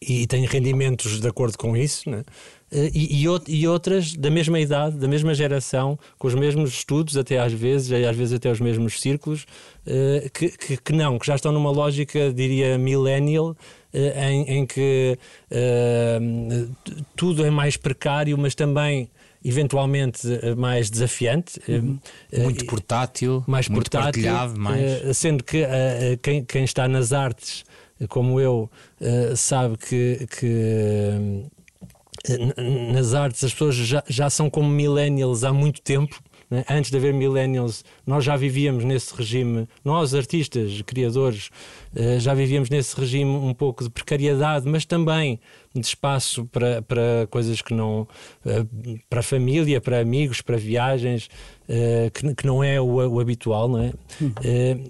e, 0.00 0.22
e 0.22 0.26
têm 0.26 0.44
rendimentos 0.46 1.20
de 1.20 1.26
acordo 1.26 1.56
com 1.58 1.76
isso. 1.76 2.08
Né? 2.08 2.22
Eh, 2.70 2.90
e, 2.94 3.24
e, 3.48 3.68
outras 3.68 4.14
da 4.14 4.30
mesma 4.30 4.60
idade, 4.60 4.96
da 4.96 5.08
mesma 5.08 5.34
geração, 5.34 5.98
com 6.18 6.28
os 6.28 6.34
mesmos 6.34 6.70
estudos, 6.70 7.16
até 7.16 7.38
às 7.38 7.52
vezes, 7.52 7.90
às 7.92 8.16
vezes 8.16 8.34
até 8.34 8.50
os 8.50 8.60
mesmos 8.60 9.00
círculos, 9.00 9.46
eh, 9.86 10.30
que, 10.32 10.50
que, 10.50 10.76
que 10.76 10.92
não, 10.92 11.18
que 11.18 11.26
já 11.26 11.34
estão 11.34 11.50
numa 11.50 11.70
lógica, 11.70 12.32
diria, 12.32 12.76
millennial, 12.76 13.56
eh, 13.92 14.30
em, 14.30 14.58
em 14.58 14.66
que 14.66 15.18
tudo 17.16 17.44
é 17.44 17.50
mais 17.50 17.76
precário, 17.76 18.36
mas 18.36 18.54
também 18.54 19.10
eventualmente 19.44 20.26
mais 20.56 20.90
desafiante, 20.90 21.60
uhum. 21.68 21.98
muito 22.42 22.66
portátil, 22.66 23.42
mais 23.46 23.68
muito 23.68 23.88
portátil, 23.90 24.24
partilhado, 24.24 24.60
mais. 24.60 25.16
sendo 25.16 25.44
que 25.44 25.64
quem, 26.20 26.44
quem, 26.44 26.64
está 26.64 26.88
nas 26.88 27.12
artes, 27.12 27.64
como 28.08 28.40
eu, 28.40 28.68
sabe 29.36 29.78
que, 29.78 30.26
que 30.38 31.46
nas 32.92 33.14
artes 33.14 33.44
as 33.44 33.52
pessoas 33.52 33.74
já, 33.74 34.02
já 34.08 34.30
são 34.30 34.50
como 34.50 34.68
millennials 34.68 35.44
há 35.44 35.52
muito 35.52 35.80
tempo. 35.80 36.20
Né? 36.50 36.64
Antes 36.68 36.90
de 36.90 36.96
haver 36.96 37.12
millennials, 37.12 37.84
nós 38.06 38.24
já 38.24 38.36
vivíamos 38.36 38.84
nesse 38.84 39.14
regime, 39.14 39.68
nós 39.84 40.14
artistas, 40.14 40.80
criadores, 40.82 41.50
eh, 41.94 42.18
já 42.18 42.32
vivíamos 42.32 42.70
nesse 42.70 42.98
regime 42.98 43.30
um 43.30 43.52
pouco 43.52 43.84
de 43.84 43.90
precariedade, 43.90 44.66
mas 44.66 44.84
também 44.84 45.38
de 45.78 45.86
espaço 45.86 46.46
para, 46.46 46.82
para 46.82 47.26
coisas 47.30 47.62
que 47.62 47.74
não. 47.74 48.06
Eh, 48.44 48.64
para 49.08 49.22
família, 49.22 49.80
para 49.80 50.00
amigos, 50.00 50.40
para 50.40 50.56
viagens, 50.56 51.28
eh, 51.68 52.10
que, 52.12 52.34
que 52.34 52.46
não 52.46 52.62
é 52.62 52.80
o, 52.80 52.86
o 52.86 53.20
habitual, 53.20 53.68
não 53.68 53.82
é? 53.82 53.92
Hum. 54.20 54.32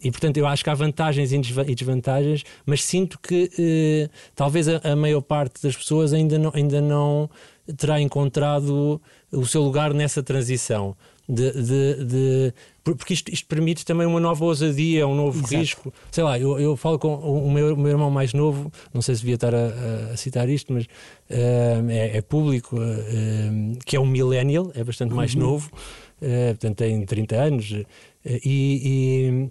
E 0.03 0.11
portanto 0.11 0.37
eu 0.37 0.47
acho 0.47 0.65
que 0.65 0.71
há 0.71 0.75
vantagens 0.75 1.33
e 1.33 1.75
desvantagens, 1.75 2.45
mas 2.65 2.83
sinto 2.83 3.19
que 3.19 4.09
talvez 4.35 4.69
a, 4.69 4.81
a 4.83 4.97
maior 4.97 5.21
parte 5.21 5.63
das 5.63 5.77
pessoas 5.77 6.13
ainda 6.13 6.39
não, 6.39 6.53
ainda 6.55 6.81
não 6.81 7.29
terá 7.77 8.01
encontrado 8.01 9.01
o 9.31 9.47
seu 9.47 9.63
lugar 9.63 9.93
nessa 9.93 10.23
transição 10.23 10.97
de, 11.29 11.53
de, 11.53 12.05
de 12.05 12.55
porque 12.97 13.15
isto, 13.15 13.33
isto, 13.33 13.47
permite 13.47 13.85
também 13.85 14.07
uma 14.07 14.21
nova 14.21 14.45
ousadia, 14.45 15.07
um 15.07 15.15
novo 15.15 15.39
Exato. 15.39 15.57
risco. 15.57 15.95
Sei 16.11 16.25
lá, 16.25 16.39
eu, 16.39 16.59
eu 16.59 16.77
falo 16.77 16.99
com 16.99 17.15
o 17.15 17.51
meu, 17.51 17.75
o 17.75 17.77
meu, 17.77 17.91
irmão 17.91 18.11
mais 18.11 18.33
novo, 18.33 18.71
não 18.93 19.03
sei 19.03 19.15
se 19.15 19.21
devia 19.23 19.35
estar 19.35 19.55
a, 19.55 20.13
a 20.13 20.17
citar 20.17 20.49
isto, 20.49 20.73
mas 20.73 20.85
uh, 20.85 21.91
é, 21.91 22.19
é, 22.19 22.23
público, 22.23 22.77
uh, 22.77 23.79
que 23.85 23.97
é 23.97 24.01
um 24.01 24.07
millennial, 24.07 24.71
é 24.75 24.85
bastante 24.85 25.15
mais 25.15 25.35
uhum. 25.35 25.41
novo, 25.41 25.71
uh, 26.23 26.49
portanto 26.49 26.77
tem 26.77 27.05
30 27.05 27.37
anos, 27.37 27.73
e, 28.25 28.39
e 28.45 29.51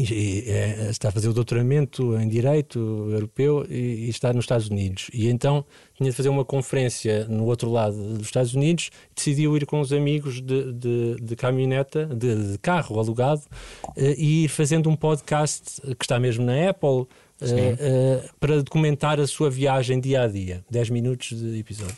é, 0.00 0.88
está 0.90 1.10
a 1.10 1.12
fazer 1.12 1.28
o 1.28 1.34
doutoramento 1.34 2.18
em 2.18 2.26
Direito 2.26 2.78
Europeu 3.10 3.66
e, 3.68 4.06
e, 4.06 4.08
está 4.08 4.32
nos 4.32 4.44
Estados 4.44 4.68
Unidos. 4.68 5.10
E 5.12 5.28
então 5.28 5.64
tinha 5.94 6.08
de 6.08 6.16
fazer 6.16 6.30
uma 6.30 6.44
conferência 6.44 7.26
no 7.26 7.44
outro 7.44 7.70
lado 7.70 7.96
dos 8.14 8.26
Estados 8.26 8.54
Unidos 8.54 8.90
decidiu 9.14 9.56
ir 9.56 9.66
com 9.66 9.80
os 9.80 9.92
amigos 9.92 10.40
de, 10.40 10.72
de, 10.72 11.16
de 11.20 11.36
caminhoneta, 11.36 12.06
de, 12.06 12.52
de, 12.52 12.58
carro 12.58 12.98
alugado, 12.98 13.42
uh, 13.88 14.00
e 14.16 14.44
ir 14.44 14.48
fazendo 14.48 14.88
um 14.88 14.96
podcast 14.96 15.80
que 15.98 16.04
está 16.04 16.18
mesmo 16.18 16.44
na 16.44 16.70
Apple. 16.70 17.06
Uh, 17.42 17.44
uh, 17.44 18.30
para 18.38 18.62
documentar 18.62 19.18
a 19.18 19.26
sua 19.26 19.50
viagem 19.50 19.98
dia 19.98 20.22
a 20.22 20.28
dia, 20.28 20.64
10 20.70 20.90
minutos 20.90 21.36
de 21.36 21.58
episódio. 21.58 21.96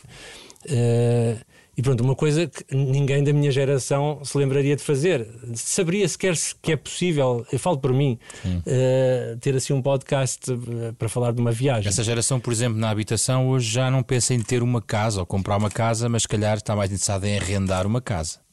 E 1.77 1.81
pronto, 1.81 2.01
uma 2.01 2.15
coisa 2.15 2.47
que 2.47 2.63
ninguém 2.73 3.23
da 3.23 3.33
minha 3.33 3.51
geração 3.51 4.19
se 4.23 4.37
lembraria 4.37 4.75
de 4.75 4.83
fazer. 4.83 5.27
Saberia 5.53 6.07
sequer 6.07 6.35
que 6.61 6.71
é 6.71 6.75
possível, 6.75 7.45
eu 7.51 7.59
falo 7.59 7.77
por 7.77 7.91
mim, 7.93 8.17
uh, 8.45 9.37
ter 9.39 9.55
assim 9.55 9.73
um 9.73 9.81
podcast 9.81 10.51
eh, 10.51 10.93
para 10.97 11.09
falar 11.09 11.33
de 11.33 11.41
uma 11.41 11.51
viagem. 11.51 11.89
Essa 11.89 12.03
geração, 12.03 12.39
por 12.39 12.53
exemplo, 12.53 12.79
na 12.79 12.89
habitação, 12.89 13.49
hoje 13.49 13.69
já 13.69 13.91
não 13.91 14.01
pensa 14.01 14.33
em 14.33 14.41
ter 14.41 14.63
uma 14.63 14.81
casa 14.81 15.19
ou 15.19 15.25
comprar 15.25 15.57
uma 15.57 15.69
casa, 15.69 16.07
mas 16.07 16.21
se 16.21 16.27
calhar 16.27 16.55
está 16.55 16.75
mais 16.75 16.91
interessada 16.91 17.27
em 17.27 17.37
arrendar 17.37 17.85
uma 17.85 18.01
casa. 18.01 18.44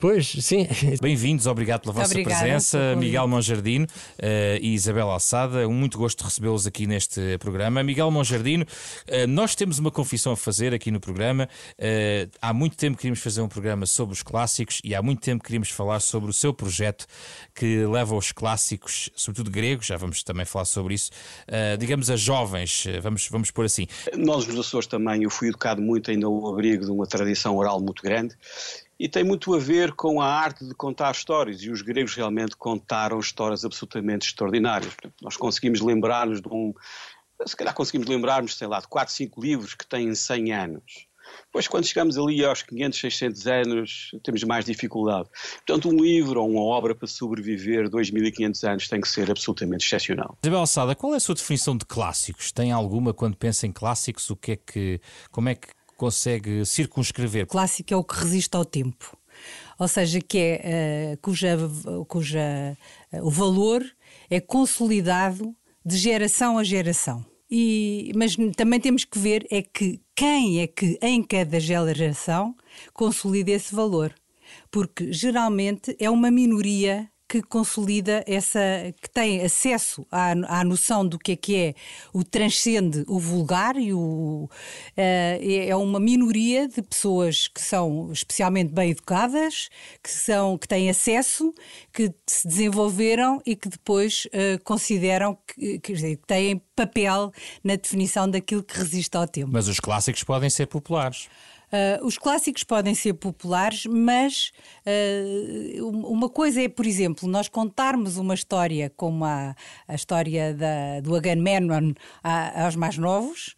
Pois, 0.00 0.28
sim. 0.40 0.66
Bem-vindos, 0.98 1.46
obrigado 1.46 1.82
pela 1.82 1.92
vossa 1.92 2.14
Obrigada 2.14 2.40
presença. 2.40 2.96
Miguel 2.96 3.28
Monjardino 3.28 3.86
eh, 4.18 4.58
e 4.62 4.72
Isabel 4.72 5.10
Alçada. 5.10 5.68
Um 5.68 5.74
muito 5.74 5.98
gosto 5.98 6.20
de 6.20 6.24
recebê-los 6.24 6.66
aqui 6.66 6.86
neste 6.86 7.36
programa. 7.36 7.82
Miguel 7.82 8.10
Monjardino, 8.10 8.64
eh, 9.06 9.26
nós 9.26 9.54
temos 9.54 9.78
uma 9.78 9.90
confissão 9.90 10.32
a 10.32 10.36
fazer 10.38 10.72
aqui 10.72 10.90
no 10.90 11.00
programa. 11.00 11.46
Eh, 11.78 12.28
há 12.40 12.54
muito 12.54 12.78
tempo 12.78 12.96
queríamos 12.96 13.20
fazer 13.20 13.42
um 13.42 13.48
programa 13.48 13.84
sobre 13.84 14.14
os 14.14 14.22
clássicos 14.22 14.80
e 14.82 14.94
há 14.94 15.02
muito 15.02 15.20
tempo 15.20 15.44
queríamos 15.44 15.68
falar 15.68 16.00
sobre 16.00 16.30
o 16.30 16.32
seu 16.32 16.54
projeto 16.54 17.04
que 17.54 17.84
leva 17.84 18.16
os 18.16 18.32
clássicos, 18.32 19.10
sobretudo 19.14 19.50
gregos, 19.50 19.84
já 19.84 19.98
vamos 19.98 20.22
também 20.22 20.46
falar 20.46 20.64
sobre 20.64 20.94
isso, 20.94 21.10
digamos 21.78 22.08
a 22.08 22.16
jovens, 22.16 22.84
vamos, 23.02 23.28
vamos 23.28 23.50
pôr 23.50 23.66
assim. 23.66 23.86
Nós, 24.16 24.46
nos 24.46 24.58
Açores, 24.58 24.86
também, 24.86 25.24
eu 25.24 25.30
fui 25.30 25.48
educado 25.48 25.82
muito 25.82 26.10
ainda 26.10 26.26
ao 26.26 26.48
abrigo 26.48 26.86
de 26.86 26.90
uma 26.90 27.06
tradição 27.06 27.54
oral 27.56 27.80
muito 27.80 28.02
grande 28.02 28.34
e 29.00 29.08
tem 29.08 29.24
muito 29.24 29.54
a 29.54 29.58
ver 29.58 29.92
com 29.92 30.20
a 30.20 30.26
arte 30.26 30.62
de 30.62 30.74
contar 30.74 31.10
histórias. 31.12 31.62
E 31.62 31.70
os 31.70 31.80
gregos 31.80 32.14
realmente 32.14 32.54
contaram 32.54 33.18
histórias 33.18 33.64
absolutamente 33.64 34.28
extraordinárias. 34.28 34.94
Nós 35.22 35.38
conseguimos 35.38 35.80
lembrar-nos 35.80 36.42
de 36.42 36.48
um. 36.48 36.74
Se 37.46 37.56
calhar 37.56 37.72
conseguimos 37.72 38.06
lembrar-nos, 38.06 38.54
sei 38.54 38.66
lá, 38.68 38.78
de 38.78 38.86
4, 38.88 39.14
5 39.14 39.40
livros 39.40 39.72
que 39.72 39.86
têm 39.86 40.14
100 40.14 40.52
anos. 40.52 41.08
Depois, 41.46 41.66
quando 41.66 41.86
chegamos 41.86 42.18
ali 42.18 42.44
aos 42.44 42.62
500, 42.62 43.00
600 43.00 43.46
anos, 43.46 44.10
temos 44.22 44.44
mais 44.44 44.66
dificuldade. 44.66 45.28
Portanto, 45.66 45.88
um 45.88 46.02
livro 46.02 46.42
ou 46.42 46.50
uma 46.50 46.60
obra 46.60 46.94
para 46.94 47.06
sobreviver 47.06 47.88
2500 47.88 48.64
anos 48.64 48.88
tem 48.88 49.00
que 49.00 49.08
ser 49.08 49.30
absolutamente 49.30 49.86
excepcional. 49.86 50.36
Isabel 50.42 50.60
Alçada, 50.60 50.94
qual 50.94 51.14
é 51.14 51.16
a 51.16 51.20
sua 51.20 51.34
definição 51.34 51.76
de 51.76 51.86
clássicos? 51.86 52.52
Tem 52.52 52.70
alguma 52.70 53.14
quando 53.14 53.36
pensa 53.36 53.66
em 53.66 53.72
clássicos? 53.72 54.28
O 54.28 54.36
que 54.36 54.52
é 54.52 54.56
que, 54.56 55.00
como 55.30 55.48
é 55.48 55.54
que 55.54 55.68
consegue 56.00 56.64
circunscrever? 56.64 57.46
Clássico 57.46 57.92
é 57.92 57.96
o 57.96 58.02
que 58.02 58.14
resiste 58.14 58.56
ao 58.56 58.64
tempo. 58.64 59.14
Ou 59.78 59.86
seja, 59.86 60.18
que 60.18 60.38
é 60.38 60.60
eh, 60.62 61.18
cuja, 61.20 61.58
cuja 62.08 62.40
eh, 63.12 63.22
o 63.22 63.30
valor 63.30 63.84
é 64.30 64.40
consolidado 64.40 65.54
de 65.84 65.98
geração 65.98 66.56
a 66.56 66.64
geração. 66.64 67.24
E, 67.50 68.12
mas 68.16 68.34
também 68.56 68.80
temos 68.80 69.04
que 69.04 69.18
ver 69.18 69.46
é 69.50 69.60
que 69.60 70.00
quem 70.14 70.60
é 70.62 70.66
que 70.66 70.98
em 71.02 71.22
cada 71.22 71.60
geração 71.60 72.54
consolida 72.94 73.50
esse 73.50 73.74
valor. 73.74 74.14
Porque 74.70 75.12
geralmente 75.12 75.94
é 75.98 76.08
uma 76.08 76.30
minoria 76.30 77.10
que 77.30 77.40
consolida 77.42 78.24
essa, 78.26 78.58
que 79.00 79.08
tem 79.08 79.40
acesso 79.40 80.04
à, 80.10 80.32
à 80.58 80.64
noção 80.64 81.06
do 81.06 81.16
que 81.16 81.30
é 81.30 81.36
que 81.36 81.56
é 81.56 81.74
o 82.12 82.24
transcende 82.24 83.04
o 83.06 83.20
vulgar 83.20 83.76
e 83.76 83.94
o, 83.94 84.50
eh, 84.96 85.68
é 85.68 85.76
uma 85.76 86.00
minoria 86.00 86.66
de 86.66 86.82
pessoas 86.82 87.46
que 87.46 87.60
são 87.62 88.10
especialmente 88.10 88.72
bem 88.72 88.90
educadas, 88.90 89.68
que, 90.02 90.10
são, 90.10 90.58
que 90.58 90.66
têm 90.66 90.90
acesso, 90.90 91.54
que 91.92 92.12
se 92.26 92.48
desenvolveram 92.48 93.40
e 93.46 93.54
que 93.54 93.68
depois 93.68 94.26
eh, 94.32 94.58
consideram 94.64 95.38
que, 95.46 95.78
dizer, 95.78 96.16
que 96.16 96.26
têm 96.26 96.60
papel 96.74 97.30
na 97.62 97.76
definição 97.76 98.28
daquilo 98.28 98.64
que 98.64 98.76
resiste 98.76 99.16
ao 99.16 99.28
tempo. 99.28 99.50
Mas 99.52 99.68
os 99.68 99.78
clássicos 99.78 100.24
podem 100.24 100.50
ser 100.50 100.66
populares. 100.66 101.28
Uh, 101.72 102.04
os 102.04 102.18
clássicos 102.18 102.64
podem 102.64 102.96
ser 102.96 103.14
populares, 103.14 103.86
mas 103.86 104.50
uh, 104.84 105.86
uma 105.86 106.28
coisa 106.28 106.60
é, 106.62 106.68
por 106.68 106.84
exemplo, 106.84 107.28
nós 107.28 107.48
contarmos 107.48 108.16
uma 108.16 108.34
história 108.34 108.92
como 108.96 109.24
a, 109.24 109.54
a 109.86 109.94
história 109.94 110.52
da, 110.52 111.00
do 111.00 111.14
Agamemnon 111.14 111.92
aos 112.56 112.74
mais 112.74 112.98
novos 112.98 113.54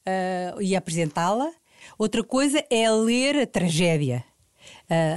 uh, 0.00 0.60
e 0.60 0.74
apresentá-la. 0.74 1.52
Outra 1.96 2.24
coisa 2.24 2.64
é 2.68 2.90
ler 2.90 3.36
a 3.36 3.46
tragédia. 3.46 4.24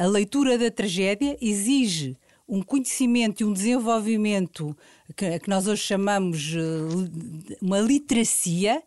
A 0.01 0.07
leitura 0.07 0.57
da 0.57 0.71
tragédia 0.71 1.37
exige 1.39 2.17
um 2.47 2.61
conhecimento 2.61 3.41
e 3.41 3.43
um 3.43 3.53
desenvolvimento 3.53 4.75
que, 5.15 5.39
que 5.39 5.49
nós 5.49 5.67
hoje 5.67 5.81
chamamos 5.83 6.53
uh, 6.53 7.01
li- 7.47 7.57
uma 7.61 7.79
literacia 7.79 8.81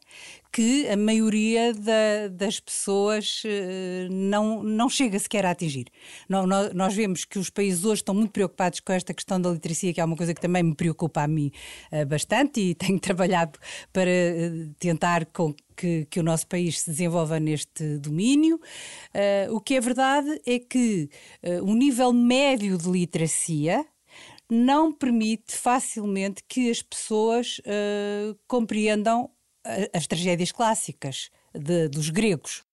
que 0.51 0.89
a 0.89 0.97
maioria 0.97 1.75
da- 1.75 2.29
das 2.33 2.59
pessoas 2.59 3.43
eh, 3.45 4.09
não, 4.11 4.63
não 4.63 4.89
chega 4.89 5.19
sequer 5.19 5.45
a 5.45 5.51
atingir. 5.51 5.87
Nó- 6.29 6.47
nó- 6.47 6.71
Nós, 6.73 6.95
vemos 6.95 7.25
que 7.27 7.39
os 7.39 7.51
países 7.51 7.85
hoje 7.85 8.01
estão 8.01 8.15
muito 8.15 8.31
preocupados 8.33 8.81
com 8.81 8.91
esta 8.93 9.13
questão 9.13 9.39
da 9.39 9.51
literacia, 9.51 9.93
que 9.93 10.01
é 10.01 10.05
uma 10.05 10.17
coisa 10.17 10.33
que 10.33 10.41
também 10.41 10.63
me 10.63 10.75
preocupa 10.75 11.23
a 11.23 11.29
mim 11.29 11.51
eh, 11.93 12.05
bastante 12.07 12.61
e 12.61 12.75
tenho 12.75 12.99
trabalhado 12.99 13.59
para 13.93 14.11
eh, 14.11 14.69
tentar 14.79 15.27
com 15.27 15.55
que, 15.77 16.07
que 16.11 16.19
o 16.19 16.23
nosso 16.23 16.47
país 16.47 16.81
se 16.81 16.91
desenvolva 16.91 17.39
neste 17.39 17.99
domínio. 17.99 18.59
Eh, 19.13 19.49
o 19.51 19.61
que 19.61 19.75
é 19.75 19.81
verdade 19.81 20.41
é 20.47 20.59
que 20.59 21.11
eh, 21.43 21.61
o 21.61 21.75
nível 21.75 22.11
médio 22.13 22.79
de 22.79 22.89
literacia 22.91 23.85
não 24.51 24.93
permite 24.93 25.57
facilmente 25.57 26.43
que 26.49 26.71
as 26.71 26.83
pessoas 26.83 27.61
eh, 27.65 28.35
compreendam 28.47 29.31
a- 29.65 29.97
as 29.99 30.07
tragédias 30.07 30.53
clássicas 30.53 31.31
de- 31.55 31.89
dos 31.89 32.11
gregos. 32.11 32.65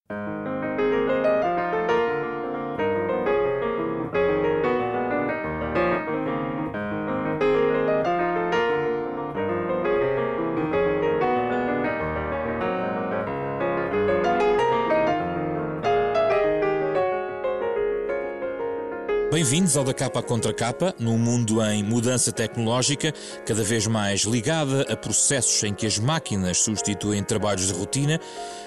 Bem-vindos 19.36 19.76
ao 19.76 19.84
da 19.84 19.94
capa 19.94 20.24
contra 20.24 20.54
capa, 20.54 20.96
num 20.98 21.18
mundo 21.18 21.62
em 21.62 21.84
mudança 21.84 22.32
tecnológica, 22.32 23.14
cada 23.46 23.66
vez 23.66 23.86
mais 23.86 24.22
ligada 24.22 24.84
a 24.84 24.96
processos 24.96 25.62
em 25.64 25.74
que 25.74 25.86
as 25.86 26.00
máquinas 26.00 26.60
substituem 26.60 27.22
trabalhos 27.22 27.68
de 27.68 27.74
rotina. 27.74 28.18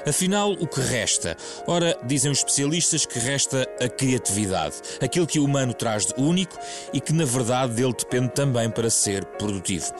Afinal, 0.07 0.53
o 0.53 0.67
que 0.67 0.79
resta? 0.83 1.39
Ora, 1.67 1.99
dizem 2.05 2.31
os 2.31 2.41
especialistas 2.41 3.07
que 3.07 3.19
resta 3.19 3.67
a 3.81 3.89
criatividade, 3.89 4.75
aquilo 5.01 5.27
que 5.27 5.41
o 5.41 5.45
humano 5.47 5.73
traz 5.73 6.05
de 6.05 6.15
único 6.21 6.59
e 6.93 7.01
que 7.01 7.15
na 7.15 7.25
verdade 7.25 7.73
dele 7.73 7.95
depende 7.99 8.29
também 8.33 8.69
para 8.69 8.91
ser 8.91 9.25
produtivo. 9.25 9.91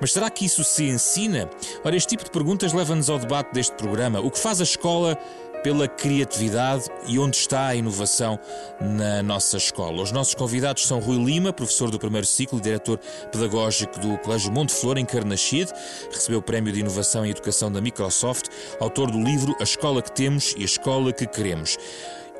Mas 0.00 0.12
será 0.12 0.28
que 0.28 0.44
isso 0.44 0.64
se 0.64 0.82
ensina? 0.88 1.48
Ora, 1.84 1.94
este 1.94 2.08
tipo 2.08 2.24
de 2.24 2.32
perguntas 2.32 2.72
leva-nos 2.72 3.08
ao 3.08 3.20
debate 3.20 3.54
deste 3.54 3.76
programa. 3.76 4.18
O 4.18 4.32
que 4.32 4.40
faz 4.40 4.60
a 4.60 4.64
escola 4.64 5.16
pela 5.62 5.88
criatividade 5.88 6.84
e 7.06 7.18
onde 7.18 7.36
está 7.36 7.66
a 7.66 7.74
inovação 7.74 8.38
na 8.80 9.22
nossa 9.22 9.56
escola. 9.56 10.02
Os 10.02 10.12
nossos 10.12 10.34
convidados 10.34 10.86
são 10.86 10.98
Rui 10.98 11.22
Lima, 11.22 11.52
professor 11.52 11.90
do 11.90 11.98
primeiro 11.98 12.26
ciclo 12.26 12.58
e 12.58 12.62
diretor 12.62 12.98
pedagógico 13.30 13.98
do 13.98 14.18
Colégio 14.18 14.52
Monte 14.52 14.72
Flor, 14.72 14.98
em 14.98 15.04
Carnaxide, 15.04 15.72
recebeu 16.10 16.38
o 16.38 16.42
Prémio 16.42 16.72
de 16.72 16.80
Inovação 16.80 17.24
e 17.24 17.30
Educação 17.30 17.70
da 17.70 17.80
Microsoft, 17.80 18.48
autor 18.80 19.10
do 19.10 19.22
livro 19.22 19.54
A 19.60 19.64
Escola 19.64 20.02
que 20.02 20.12
Temos 20.12 20.54
e 20.56 20.62
a 20.62 20.66
Escola 20.66 21.12
que 21.12 21.26
Queremos. 21.26 21.76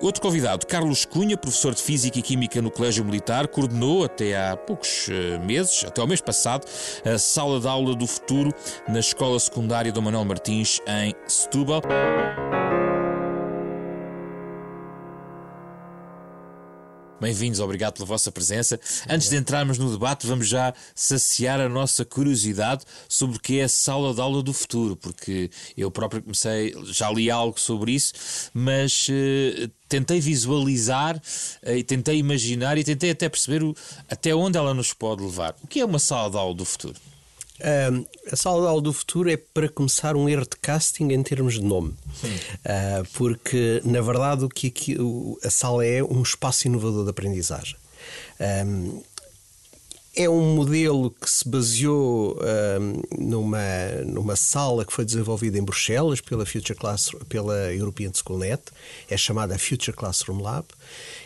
Outro 0.01 0.21
convidado, 0.21 0.67
Carlos 0.67 1.07
Cunha, 1.07 1.39
professor 1.39 1.75
de 1.75 1.81
Física 1.81 2.19
e 2.19 2.23
Química 2.23 2.61
no 2.61 2.71
Colégio 2.71 3.05
Militar, 3.05 3.49
coordenou 3.49 4.05
até 4.05 4.37
há 4.37 4.55
poucos 4.55 5.09
eh, 5.09 5.39
meses, 5.39 5.85
até 5.87 6.03
ao 6.03 6.07
mês 6.07 6.21
passado, 6.21 6.67
a 7.05 7.19
sala 7.19 7.59
de 7.59 7.67
aula 7.67 7.95
do 7.95 8.07
futuro 8.07 8.53
na 8.87 9.01
Escola 9.01 9.41
Secundária 9.41 9.91
do 9.91 10.03
Manuel 10.03 10.25
Martins, 10.27 10.81
em 10.87 11.15
Setúbal. 11.27 11.81
Bem-vindos, 17.19 17.61
obrigado 17.61 17.95
pela 17.95 18.05
vossa 18.07 18.31
presença. 18.31 18.79
Antes 19.09 19.31
de 19.31 19.37
entrarmos 19.37 19.79
no 19.79 19.91
debate, 19.91 20.27
vamos 20.27 20.47
já 20.49 20.75
saciar 20.95 21.59
a 21.61 21.69
nossa 21.69 22.05
curiosidade 22.05 22.85
sobre 23.09 23.39
o 23.39 23.41
que 23.41 23.59
é 23.59 23.65
a 23.65 23.69
sala 23.71 24.13
de 24.13 24.21
aula 24.21 24.43
do 24.43 24.53
futuro, 24.53 24.95
porque 24.97 25.51
eu 25.77 25.91
próprio 25.91 26.23
comecei, 26.23 26.75
já 26.93 27.11
li 27.11 27.31
algo 27.31 27.59
sobre 27.59 27.93
isso, 27.93 28.13
mas 28.53 29.07
eh, 29.11 29.71
tentei 29.89 30.21
visualizar 30.21 31.19
eh, 31.63 31.79
e 31.79 31.83
tentei 31.83 32.19
imaginar 32.19 32.77
e 32.77 32.85
tentei 32.85 33.11
até 33.11 33.31
perceber 33.31 33.63
o- 33.63 33.75
até 34.11 34.35
onde 34.35 34.59
ela 34.59 34.75
nos 34.75 34.93
pode 34.93 35.23
levar. 35.23 35.55
O 35.63 35.67
que 35.67 35.81
é 35.81 35.85
uma 35.87 35.99
sala 35.99 36.31
de 36.31 36.37
aula 36.37 36.55
do 36.55 36.67
futuro? 36.67 36.97
Ahm, 37.63 38.05
a 38.31 38.37
sala 38.37 38.81
do 38.81 38.93
futuro 38.93 39.31
é 39.31 39.37
para 39.37 39.69
começar 39.69 40.15
um 40.17 40.29
erro 40.29 40.43
de 40.43 40.57
casting 40.61 41.09
em 41.11 41.23
termos 41.23 41.55
de 41.55 41.63
nome. 41.65 41.95
Ah, 42.65 43.03
porque, 43.15 43.81
na 43.85 44.01
verdade, 44.01 44.45
o 44.45 44.49
que 44.49 44.67
aqui- 44.67 44.97
o- 45.01 45.39
a 45.43 45.51
sala 45.51 45.85
é 45.85 46.03
um 46.03 46.23
espaço 46.23 46.67
inovador 46.67 47.05
de 47.05 47.11
aprendizagem. 47.11 47.77
Ahm, 48.39 49.01
é 50.19 50.31
um 50.31 50.55
modelo 50.55 51.11
que 51.11 51.29
se 51.31 51.47
baseou 51.47 52.39
ahm, 52.41 53.01
numa, 53.19 53.59
numa 54.07 54.35
sala 54.37 54.83
que 54.85 54.93
foi 54.93 55.05
desenvolvida 55.05 55.59
em 55.59 55.63
Bruxelas 55.63 56.21
pela, 56.23 56.47
Future 56.47 56.79
Class, 56.79 57.11
pela 57.29 57.75
European 57.75 58.11
Schoolnet, 58.15 58.63
é 59.11 59.17
chamada 59.17 59.59
Future 59.59 59.95
Classroom 59.97 60.41
Lab, 60.41 60.67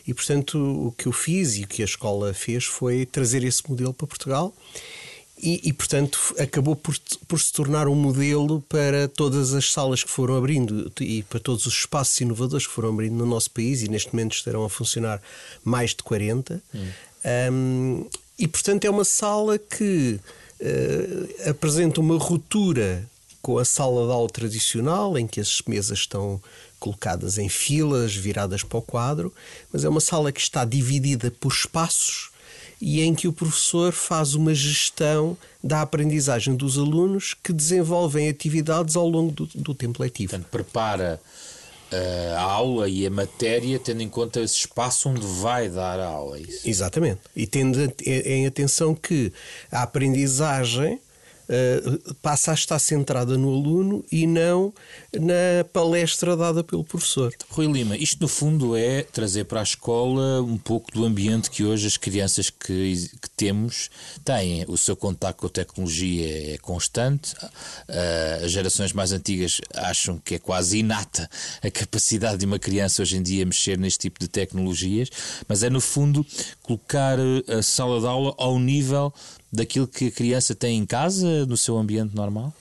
e 0.06 0.12
portanto 0.14 0.56
o 0.58 0.92
que 0.98 1.06
eu 1.06 1.12
fiz 1.12 1.56
e 1.56 1.62
o 1.64 1.68
que 1.68 1.82
a 1.82 1.84
escola 1.84 2.34
fez 2.34 2.64
foi 2.64 3.06
trazer 3.06 3.44
esse 3.44 3.68
modelo 3.68 3.94
para 3.94 4.08
Portugal 4.08 4.52
e, 5.42 5.60
e, 5.64 5.72
portanto, 5.72 6.18
acabou 6.38 6.76
por, 6.76 6.96
por 7.26 7.40
se 7.40 7.52
tornar 7.52 7.88
um 7.88 7.94
modelo 7.94 8.62
para 8.68 9.08
todas 9.08 9.54
as 9.54 9.72
salas 9.72 10.04
que 10.04 10.10
foram 10.10 10.36
abrindo 10.36 10.92
e 11.00 11.22
para 11.22 11.40
todos 11.40 11.66
os 11.66 11.74
espaços 11.74 12.20
inovadores 12.20 12.66
que 12.66 12.72
foram 12.72 12.90
abrindo 12.90 13.14
no 13.14 13.26
nosso 13.26 13.50
país, 13.50 13.82
e 13.82 13.88
neste 13.88 14.14
momento 14.14 14.34
estarão 14.34 14.64
a 14.64 14.70
funcionar 14.70 15.20
mais 15.64 15.90
de 15.90 16.02
40. 16.02 16.62
Hum. 16.74 16.88
Um, 17.52 18.06
e, 18.38 18.46
portanto, 18.46 18.84
é 18.84 18.90
uma 18.90 19.04
sala 19.04 19.58
que 19.58 20.20
uh, 20.60 21.50
apresenta 21.50 22.00
uma 22.00 22.18
ruptura 22.18 23.08
com 23.42 23.58
a 23.58 23.64
sala 23.64 24.06
de 24.06 24.12
aula 24.12 24.28
tradicional, 24.28 25.18
em 25.18 25.26
que 25.26 25.40
as 25.40 25.62
mesas 25.66 26.00
estão 26.00 26.40
colocadas 26.78 27.38
em 27.38 27.48
filas, 27.48 28.14
viradas 28.14 28.62
para 28.62 28.78
o 28.78 28.82
quadro, 28.82 29.32
mas 29.72 29.84
é 29.84 29.88
uma 29.88 30.00
sala 30.00 30.32
que 30.32 30.40
está 30.40 30.64
dividida 30.64 31.30
por 31.30 31.52
espaços 31.52 32.29
e 32.80 33.02
em 33.02 33.14
que 33.14 33.28
o 33.28 33.32
professor 33.32 33.92
faz 33.92 34.34
uma 34.34 34.54
gestão 34.54 35.36
da 35.62 35.82
aprendizagem 35.82 36.56
dos 36.56 36.78
alunos 36.78 37.34
que 37.34 37.52
desenvolvem 37.52 38.28
atividades 38.28 38.96
ao 38.96 39.06
longo 39.06 39.32
do, 39.32 39.46
do 39.54 39.74
tempo 39.74 40.02
letivo. 40.02 40.30
Portanto, 40.30 40.48
prepara 40.50 41.20
uh, 41.92 42.36
a 42.36 42.42
aula 42.42 42.88
e 42.88 43.06
a 43.06 43.10
matéria 43.10 43.78
tendo 43.78 44.02
em 44.02 44.08
conta 44.08 44.40
esse 44.40 44.56
espaço 44.56 45.10
onde 45.10 45.26
vai 45.26 45.68
dar 45.68 46.00
a 46.00 46.06
aula. 46.06 46.38
É 46.38 46.40
isso? 46.40 46.68
Exatamente. 46.68 47.20
E 47.36 47.46
tendo 47.46 47.78
em 48.04 48.46
atenção 48.46 48.94
que 48.94 49.32
a 49.70 49.82
aprendizagem 49.82 50.98
uh, 51.50 52.14
passa 52.16 52.52
a 52.52 52.54
estar 52.54 52.78
centrada 52.78 53.36
no 53.36 53.52
aluno 53.52 54.04
e 54.10 54.26
não 54.26 54.72
na 55.12 55.64
palestra 55.72 56.36
dada 56.36 56.62
pelo 56.62 56.84
professor. 56.84 57.34
Rui 57.50 57.66
Lima, 57.66 57.96
isto 57.96 58.20
no 58.20 58.28
fundo 58.28 58.76
é 58.76 59.02
trazer 59.02 59.44
para 59.44 59.60
a 59.60 59.62
escola 59.62 60.40
um 60.40 60.56
pouco 60.56 60.90
do 60.92 61.04
ambiente 61.04 61.50
que 61.50 61.64
hoje 61.64 61.86
as 61.86 61.96
crianças 61.96 62.48
que, 62.50 63.10
que 63.20 63.30
temos 63.36 63.90
têm. 64.24 64.64
O 64.68 64.76
seu 64.76 64.96
contato 64.96 65.36
com 65.36 65.46
a 65.46 65.50
tecnologia 65.50 66.54
é 66.54 66.58
constante, 66.58 67.34
uh, 67.34 68.44
as 68.44 68.52
gerações 68.52 68.92
mais 68.92 69.12
antigas 69.12 69.60
acham 69.74 70.18
que 70.18 70.36
é 70.36 70.38
quase 70.38 70.78
inata 70.78 71.28
a 71.62 71.70
capacidade 71.70 72.38
de 72.38 72.46
uma 72.46 72.58
criança 72.58 73.02
hoje 73.02 73.16
em 73.16 73.22
dia 73.22 73.44
mexer 73.44 73.78
neste 73.78 74.00
tipo 74.00 74.20
de 74.20 74.28
tecnologias, 74.28 75.08
mas 75.48 75.62
é 75.62 75.70
no 75.70 75.80
fundo 75.80 76.24
colocar 76.62 77.18
a 77.48 77.62
sala 77.62 78.00
de 78.00 78.06
aula 78.06 78.34
ao 78.38 78.58
nível 78.58 79.12
daquilo 79.52 79.86
que 79.86 80.08
a 80.08 80.10
criança 80.10 80.54
tem 80.54 80.78
em 80.78 80.86
casa, 80.86 81.46
no 81.46 81.56
seu 81.56 81.76
ambiente 81.76 82.14
normal? 82.14 82.52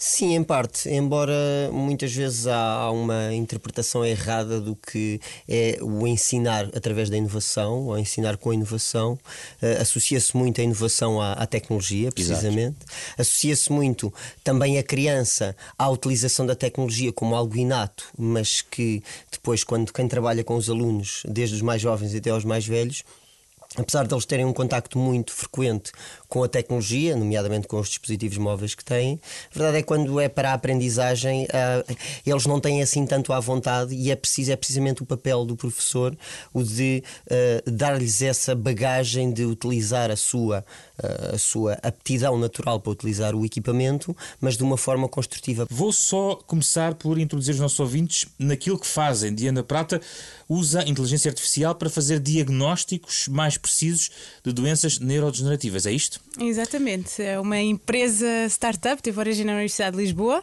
Sim, 0.00 0.36
em 0.36 0.44
parte, 0.44 0.88
embora 0.88 1.34
muitas 1.72 2.14
vezes 2.14 2.46
há 2.46 2.88
uma 2.92 3.34
interpretação 3.34 4.04
errada 4.04 4.60
do 4.60 4.76
que 4.76 5.20
é 5.48 5.76
o 5.82 6.06
ensinar 6.06 6.66
através 6.66 7.10
da 7.10 7.16
inovação, 7.16 7.88
ou 7.88 7.98
ensinar 7.98 8.36
com 8.36 8.50
a 8.50 8.54
inovação, 8.54 9.14
uh, 9.60 9.82
associa-se 9.82 10.36
muito 10.36 10.60
a 10.60 10.64
inovação 10.64 11.20
à, 11.20 11.32
à 11.32 11.46
tecnologia, 11.46 12.12
precisamente. 12.12 12.76
Associa-se 13.18 13.72
muito 13.72 14.14
também 14.44 14.78
a 14.78 14.84
criança 14.84 15.56
à 15.76 15.90
utilização 15.90 16.46
da 16.46 16.54
tecnologia 16.54 17.12
como 17.12 17.34
algo 17.34 17.56
inato, 17.56 18.04
mas 18.16 18.60
que 18.62 19.02
depois, 19.32 19.64
quando 19.64 19.92
quem 19.92 20.06
trabalha 20.06 20.44
com 20.44 20.54
os 20.54 20.70
alunos, 20.70 21.24
desde 21.28 21.56
os 21.56 21.60
mais 21.60 21.82
jovens 21.82 22.14
até 22.14 22.30
aos 22.30 22.44
mais 22.44 22.64
velhos, 22.64 23.02
apesar 23.76 24.06
de 24.06 24.14
eles 24.14 24.24
terem 24.24 24.46
um 24.46 24.52
contacto 24.52 24.98
muito 24.98 25.32
frequente 25.32 25.92
com 26.26 26.42
a 26.42 26.48
tecnologia, 26.48 27.14
nomeadamente 27.14 27.68
com 27.68 27.78
os 27.78 27.88
dispositivos 27.88 28.38
móveis 28.38 28.74
que 28.74 28.84
têm, 28.84 29.20
a 29.50 29.54
verdade 29.54 29.78
é 29.78 29.82
que 29.82 29.86
quando 29.86 30.18
é 30.18 30.28
para 30.28 30.50
a 30.50 30.54
aprendizagem, 30.54 31.44
uh, 31.44 31.96
eles 32.24 32.46
não 32.46 32.60
têm 32.60 32.82
assim 32.82 33.06
tanto 33.06 33.32
à 33.32 33.40
vontade 33.40 33.94
e 33.94 34.10
é 34.10 34.16
preciso, 34.16 34.52
é 34.52 34.56
precisamente 34.56 35.02
o 35.02 35.06
papel 35.06 35.44
do 35.44 35.54
professor 35.54 36.16
o 36.52 36.62
de 36.62 37.02
uh, 37.26 37.70
dar-lhes 37.70 38.22
essa 38.22 38.54
bagagem 38.54 39.32
de 39.32 39.44
utilizar 39.44 40.10
a 40.10 40.16
sua, 40.16 40.64
uh, 41.02 41.34
a 41.34 41.38
sua 41.38 41.74
aptidão 41.82 42.38
natural 42.38 42.80
para 42.80 42.92
utilizar 42.92 43.34
o 43.34 43.44
equipamento, 43.44 44.16
mas 44.40 44.56
de 44.56 44.62
uma 44.62 44.78
forma 44.78 45.08
construtiva. 45.08 45.66
Vou 45.70 45.92
só 45.92 46.36
começar 46.46 46.94
por 46.94 47.18
introduzir 47.18 47.54
os 47.54 47.60
nossos 47.60 47.80
ouvintes 47.80 48.26
naquilo 48.38 48.78
que 48.78 48.86
fazem. 48.86 49.34
Diana 49.34 49.62
Prata 49.62 50.00
usa 50.48 50.88
inteligência 50.88 51.28
artificial 51.28 51.74
para 51.74 51.90
fazer 51.90 52.18
diagnósticos 52.18 53.28
mais 53.28 53.58
precisos 53.58 54.10
de 54.42 54.52
doenças 54.52 54.98
neurodegenerativas. 54.98 55.84
É 55.84 55.92
isto? 55.92 56.20
Exatamente. 56.40 57.22
É 57.22 57.38
uma 57.38 57.58
empresa 57.60 58.26
startup, 58.48 59.02
teve 59.02 59.18
origem 59.18 59.44
na 59.44 59.52
Universidade 59.52 59.96
de 59.96 60.02
Lisboa 60.02 60.42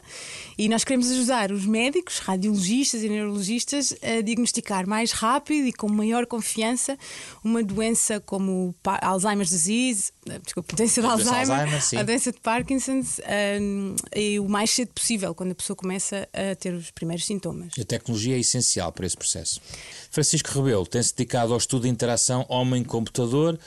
e 0.57 0.69
nós 0.69 0.83
queremos 0.83 1.09
ajudar 1.09 1.51
os 1.51 1.65
médicos, 1.65 2.19
radiologistas 2.19 3.01
e 3.01 3.09
neurologistas 3.09 3.95
a 4.01 4.21
diagnosticar 4.21 4.87
mais 4.87 5.11
rápido 5.11 5.67
e 5.67 5.73
com 5.73 5.89
maior 5.89 6.25
confiança 6.25 6.97
uma 7.43 7.63
doença 7.63 8.19
como 8.19 8.75
Alzheimer's 9.01 9.49
disease, 9.49 10.11
eh, 10.29 10.39
desculpa, 10.39 10.75
doença 10.75 11.01
de 11.01 11.07
Alzheimer, 11.07 11.73
Alzheimer 11.73 11.99
a 11.99 12.03
doença 12.03 12.31
de 12.31 12.39
Parkinson's 12.39 13.19
um, 13.61 13.95
e 14.15 14.39
o 14.39 14.47
mais 14.47 14.69
cedo 14.71 14.89
possível, 14.89 15.33
quando 15.33 15.51
a 15.51 15.55
pessoa 15.55 15.75
começa 15.75 16.27
a 16.33 16.55
ter 16.55 16.73
os 16.73 16.91
primeiros 16.91 17.25
sintomas. 17.25 17.73
A 17.79 17.83
tecnologia 17.83 18.35
é 18.35 18.39
essencial 18.39 18.91
para 18.91 19.05
esse 19.05 19.17
processo. 19.17 19.61
Francisco 20.11 20.49
Rebelo 20.49 20.85
tem-se 20.85 21.15
dedicado 21.15 21.53
ao 21.53 21.57
estudo 21.57 21.83
de 21.83 21.89
interação 21.89 22.45
homem-computador. 22.49 23.57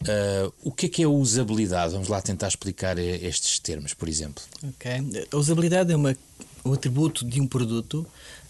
Uh, 0.00 0.52
o 0.62 0.70
que 0.70 0.86
é 0.86 0.88
que 0.88 1.02
é 1.02 1.06
a 1.06 1.08
usabilidade? 1.08 1.92
Vamos 1.92 2.08
lá 2.08 2.20
tentar 2.22 2.48
explicar 2.48 2.98
estes 2.98 3.58
termos, 3.58 3.94
por 3.94 4.08
exemplo. 4.08 4.42
Ok. 4.62 5.26
A 5.32 5.36
usabilidade 5.36 5.92
é 5.92 5.96
uma, 5.96 6.16
um 6.64 6.72
atributo 6.72 7.24
de 7.24 7.40
um 7.40 7.46
produto 7.46 8.06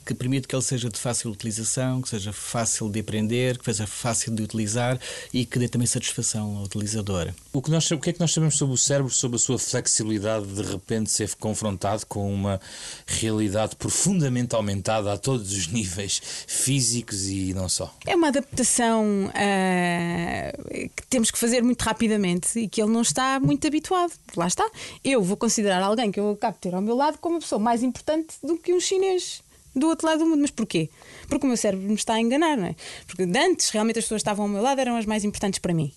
que 0.08 0.14
permite 0.14 0.48
que 0.48 0.56
ele 0.56 0.62
seja 0.62 0.88
de 0.88 0.98
fácil 0.98 1.30
utilização, 1.30 2.00
que 2.00 2.08
seja 2.08 2.32
fácil 2.32 2.88
de 2.88 3.00
aprender, 3.00 3.58
que 3.58 3.64
seja 3.66 3.86
fácil 3.86 4.34
de 4.34 4.42
utilizar 4.42 4.98
e 5.34 5.44
que 5.44 5.58
dê 5.58 5.68
também 5.68 5.86
satisfação 5.86 6.56
ao 6.56 6.64
utilizador. 6.64 7.28
O 7.52 7.60
que, 7.60 7.70
nós, 7.70 7.90
o 7.90 7.98
que 7.98 8.08
é 8.08 8.12
que 8.14 8.20
nós 8.20 8.32
sabemos 8.32 8.56
sobre 8.56 8.74
o 8.74 8.78
cérebro, 8.78 9.12
sobre 9.12 9.36
a 9.36 9.38
sua 9.38 9.58
flexibilidade 9.58 10.46
de 10.46 10.62
repente 10.62 11.10
ser 11.10 11.34
confrontado 11.34 12.06
com 12.06 12.32
uma 12.32 12.58
realidade 13.06 13.76
profundamente 13.76 14.54
aumentada 14.54 15.12
a 15.12 15.18
todos 15.18 15.52
os 15.52 15.66
níveis 15.68 16.22
físicos 16.46 17.28
e 17.28 17.52
não 17.52 17.68
só? 17.68 17.94
É 18.06 18.16
uma 18.16 18.28
adaptação 18.28 19.26
uh, 19.26 20.88
que 20.96 21.06
temos 21.08 21.30
que 21.30 21.36
fazer 21.36 21.62
muito 21.62 21.82
rapidamente 21.82 22.58
e 22.58 22.66
que 22.66 22.80
ele 22.80 22.92
não 22.92 23.02
está 23.02 23.38
muito 23.38 23.66
habituado. 23.66 24.12
Lá 24.34 24.46
está. 24.46 24.66
Eu 25.04 25.22
vou 25.22 25.36
considerar 25.36 25.82
alguém 25.82 26.10
que 26.10 26.18
eu 26.18 26.30
acabo 26.30 26.54
de 26.54 26.60
ter 26.60 26.74
ao 26.74 26.80
meu 26.80 26.96
lado 26.96 27.18
como 27.18 27.34
uma 27.34 27.40
pessoa 27.42 27.58
mais 27.58 27.82
importante 27.82 28.36
do 28.42 28.56
que 28.56 28.72
um 28.72 28.80
chinês 28.80 29.46
do 29.78 29.88
outro 29.88 30.06
lado 30.06 30.20
do 30.20 30.26
mundo. 30.26 30.40
Mas 30.40 30.50
porquê? 30.50 30.90
Porque 31.28 31.44
o 31.44 31.48
meu 31.48 31.56
cérebro 31.56 31.86
me 31.86 31.94
está 31.94 32.14
a 32.14 32.20
enganar, 32.20 32.56
não 32.56 32.66
é? 32.66 32.76
Porque 33.06 33.22
antes 33.22 33.70
realmente 33.70 33.98
as 33.98 34.04
pessoas 34.04 34.20
que 34.20 34.28
estavam 34.28 34.44
ao 34.44 34.50
meu 34.50 34.62
lado 34.62 34.80
eram 34.80 34.96
as 34.96 35.06
mais 35.06 35.24
importantes 35.24 35.58
para 35.58 35.74
mim 35.74 35.92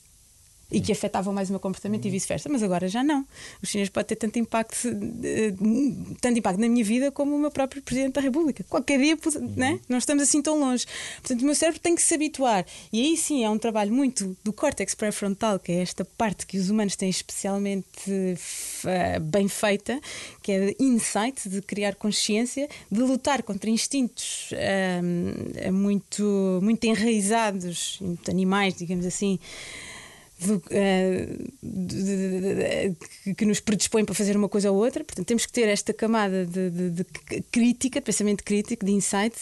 e 0.72 0.80
que 0.80 0.92
afetavam 0.92 1.34
mais 1.34 1.50
o 1.50 1.54
meu 1.54 1.60
comportamento 1.60 2.06
e 2.06 2.10
vice-versa. 2.10 2.48
Mas 2.50 2.64
agora 2.64 2.88
já 2.88 3.04
não. 3.04 3.26
Os 3.62 3.70
chineses 3.70 3.90
podem 3.90 4.08
ter 4.08 4.16
tanto 4.16 4.40
impacto, 4.40 4.88
tanto 6.22 6.40
impacto 6.40 6.60
na 6.60 6.70
minha 6.70 6.84
vida 6.84 7.12
como 7.12 7.36
o 7.36 7.40
meu 7.40 7.52
próprio 7.52 7.82
Presidente 7.82 8.14
da 8.14 8.22
República. 8.22 8.64
Qualquer 8.70 8.98
dia, 9.00 9.18
né? 9.58 9.80
não 9.90 9.98
estamos 9.98 10.24
assim 10.24 10.42
tão 10.42 10.60
longe. 10.60 10.86
Portanto, 11.18 11.42
o 11.42 11.46
meu 11.46 11.56
cérebro 11.56 11.80
tem 11.80 11.94
que 11.94 12.02
se 12.02 12.14
habituar. 12.14 12.66
E 12.92 13.02
aí 13.02 13.18
sim 13.18 13.44
é 13.44 13.50
um 13.50 13.58
trabalho 13.58 13.92
muito 13.92 14.36
do 14.44 14.54
córtex 14.54 14.96
pré-frontal, 14.96 15.60
que 15.60 15.72
é 15.72 15.82
esta 15.82 16.06
parte 16.06 16.46
que 16.46 16.58
os 16.58 16.70
humanos 16.70 16.96
têm 16.96 17.10
especialmente 17.10 17.86
uh, 18.10 19.20
bem 19.20 19.48
feita, 19.48 20.00
que 20.42 20.52
é 20.52 20.66
de 20.68 20.76
insight, 20.80 21.50
de 21.50 21.62
criar 21.62 21.96
consciência, 21.96 22.70
de 22.90 23.00
lutar 23.02 23.44
contra 23.44 23.70
instintos 23.70 24.52
uh, 24.52 25.72
muito, 25.74 26.60
muito 26.62 26.84
enraizados, 26.86 27.98
muito 28.00 28.32
animais, 28.32 28.76
digamos 28.76 29.06
assim 29.06 29.38
do, 30.46 30.56
uh, 30.56 31.52
de, 31.62 32.96
de, 33.26 33.34
que 33.34 33.46
nos 33.46 33.60
predispõe 33.60 34.06
para 34.06 34.16
fazer 34.16 34.36
uma 34.36 34.50
coisa 34.50 34.72
ou 34.72 34.78
outra. 34.78 35.04
Portanto, 35.04 35.26
temos 35.26 35.46
que 35.46 35.52
ter 35.52 35.68
esta 35.68 35.94
camada 35.94 36.46
de, 36.46 37.06
crítica, 37.52 38.00
de 38.00 38.06
pensamento 38.06 38.44
crítico, 38.44 38.86
de 38.86 38.92
insight. 38.92 39.36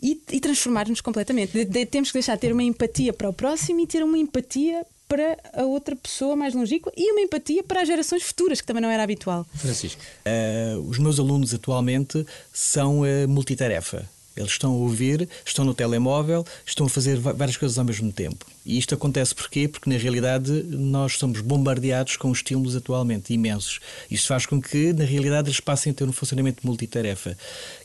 E, 0.00 0.22
e 0.30 0.38
transformar-nos 0.38 1.00
completamente. 1.00 1.52
temos 1.90 2.10
que 2.10 2.14
deixar 2.14 2.36
de 2.36 2.42
ter 2.42 2.52
uma 2.52 2.62
empatia 2.62 3.12
para 3.12 3.28
o 3.28 3.32
próximo 3.32 3.80
e 3.80 3.86
ter 3.86 4.04
uma 4.04 4.16
empatia 4.16 4.86
para 5.08 5.36
a 5.54 5.64
outra 5.64 5.96
pessoa 5.96 6.36
mais 6.36 6.54
longínqua 6.54 6.92
e 6.96 7.10
uma 7.10 7.20
empatia 7.22 7.64
para 7.64 7.80
as 7.80 7.88
gerações 7.88 8.22
futuras, 8.22 8.60
que 8.60 8.66
também 8.66 8.82
não 8.82 8.90
era 8.90 9.02
habitual. 9.02 9.46
Francisco. 9.54 10.00
Uh, 10.24 10.88
os 10.88 10.98
meus 10.98 11.18
alunos 11.18 11.54
atualmente 11.54 12.24
são 12.52 13.00
uh, 13.00 13.26
multitarefa. 13.26 14.08
Eles 14.38 14.52
estão 14.52 14.72
a 14.72 14.76
ouvir, 14.76 15.28
estão 15.44 15.64
no 15.64 15.74
telemóvel, 15.74 16.44
estão 16.64 16.86
a 16.86 16.88
fazer 16.88 17.18
várias 17.18 17.56
coisas 17.56 17.78
ao 17.78 17.84
mesmo 17.84 18.12
tempo. 18.12 18.46
E 18.64 18.78
isto 18.78 18.94
acontece 18.94 19.34
porquê? 19.34 19.66
Porque 19.66 19.88
na 19.88 19.96
realidade 19.96 20.62
nós 20.64 21.16
somos 21.18 21.40
bombardeados 21.40 22.16
com 22.16 22.30
estímulos 22.30 22.76
atualmente 22.76 23.32
imensos. 23.32 23.80
Isso 24.10 24.26
faz 24.26 24.46
com 24.46 24.60
que 24.60 24.92
na 24.92 25.04
realidade 25.04 25.48
eles 25.48 25.60
passem 25.60 25.90
a 25.90 25.94
ter 25.94 26.04
um 26.04 26.12
funcionamento 26.12 26.66
multitarefa, 26.66 27.36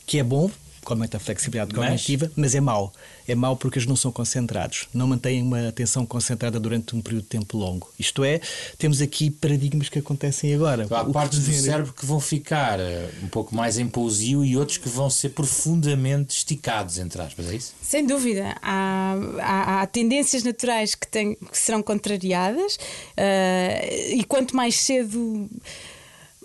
que 0.06 0.18
é 0.18 0.22
bom 0.22 0.50
que 0.84 0.92
aumenta 0.92 1.16
a 1.16 1.20
flexibilidade 1.20 1.74
cognitiva, 1.74 2.30
mas 2.36 2.54
é 2.54 2.60
mau. 2.60 2.92
É 3.26 3.34
mau 3.34 3.56
porque 3.56 3.78
eles 3.78 3.88
não 3.88 3.96
são 3.96 4.12
concentrados, 4.12 4.86
não 4.92 5.06
mantêm 5.06 5.42
uma 5.42 5.68
atenção 5.68 6.04
concentrada 6.04 6.60
durante 6.60 6.94
um 6.94 7.00
período 7.00 7.22
de 7.22 7.28
tempo 7.28 7.56
longo. 7.56 7.90
Isto 7.98 8.22
é, 8.24 8.40
temos 8.76 9.00
aqui 9.00 9.30
paradigmas 9.30 9.88
que 9.88 9.98
acontecem 9.98 10.54
agora. 10.54 10.86
Há 10.90 11.04
partes 11.04 11.38
do 11.38 11.52
cérebro 11.52 11.92
que 11.92 12.04
vão 12.04 12.20
ficar 12.20 12.78
uh, 12.78 12.82
um 13.22 13.28
pouco 13.28 13.54
mais 13.54 13.78
em 13.78 13.88
pousio 13.88 14.44
e 14.44 14.56
outros 14.56 14.78
que 14.78 14.88
vão 14.88 15.08
ser 15.08 15.30
profundamente 15.30 16.36
esticados, 16.36 16.98
entre 16.98 17.20
aspas, 17.22 17.48
é 17.48 17.56
isso? 17.56 17.74
Sem 17.80 18.06
dúvida. 18.06 18.54
Há, 18.60 19.14
há, 19.40 19.82
há 19.82 19.86
tendências 19.86 20.42
naturais 20.42 20.94
que, 20.94 21.06
têm, 21.06 21.34
que 21.34 21.58
serão 21.58 21.82
contrariadas 21.82 22.76
uh, 22.76 24.14
e 24.14 24.24
quanto 24.24 24.54
mais 24.54 24.76
cedo 24.76 25.48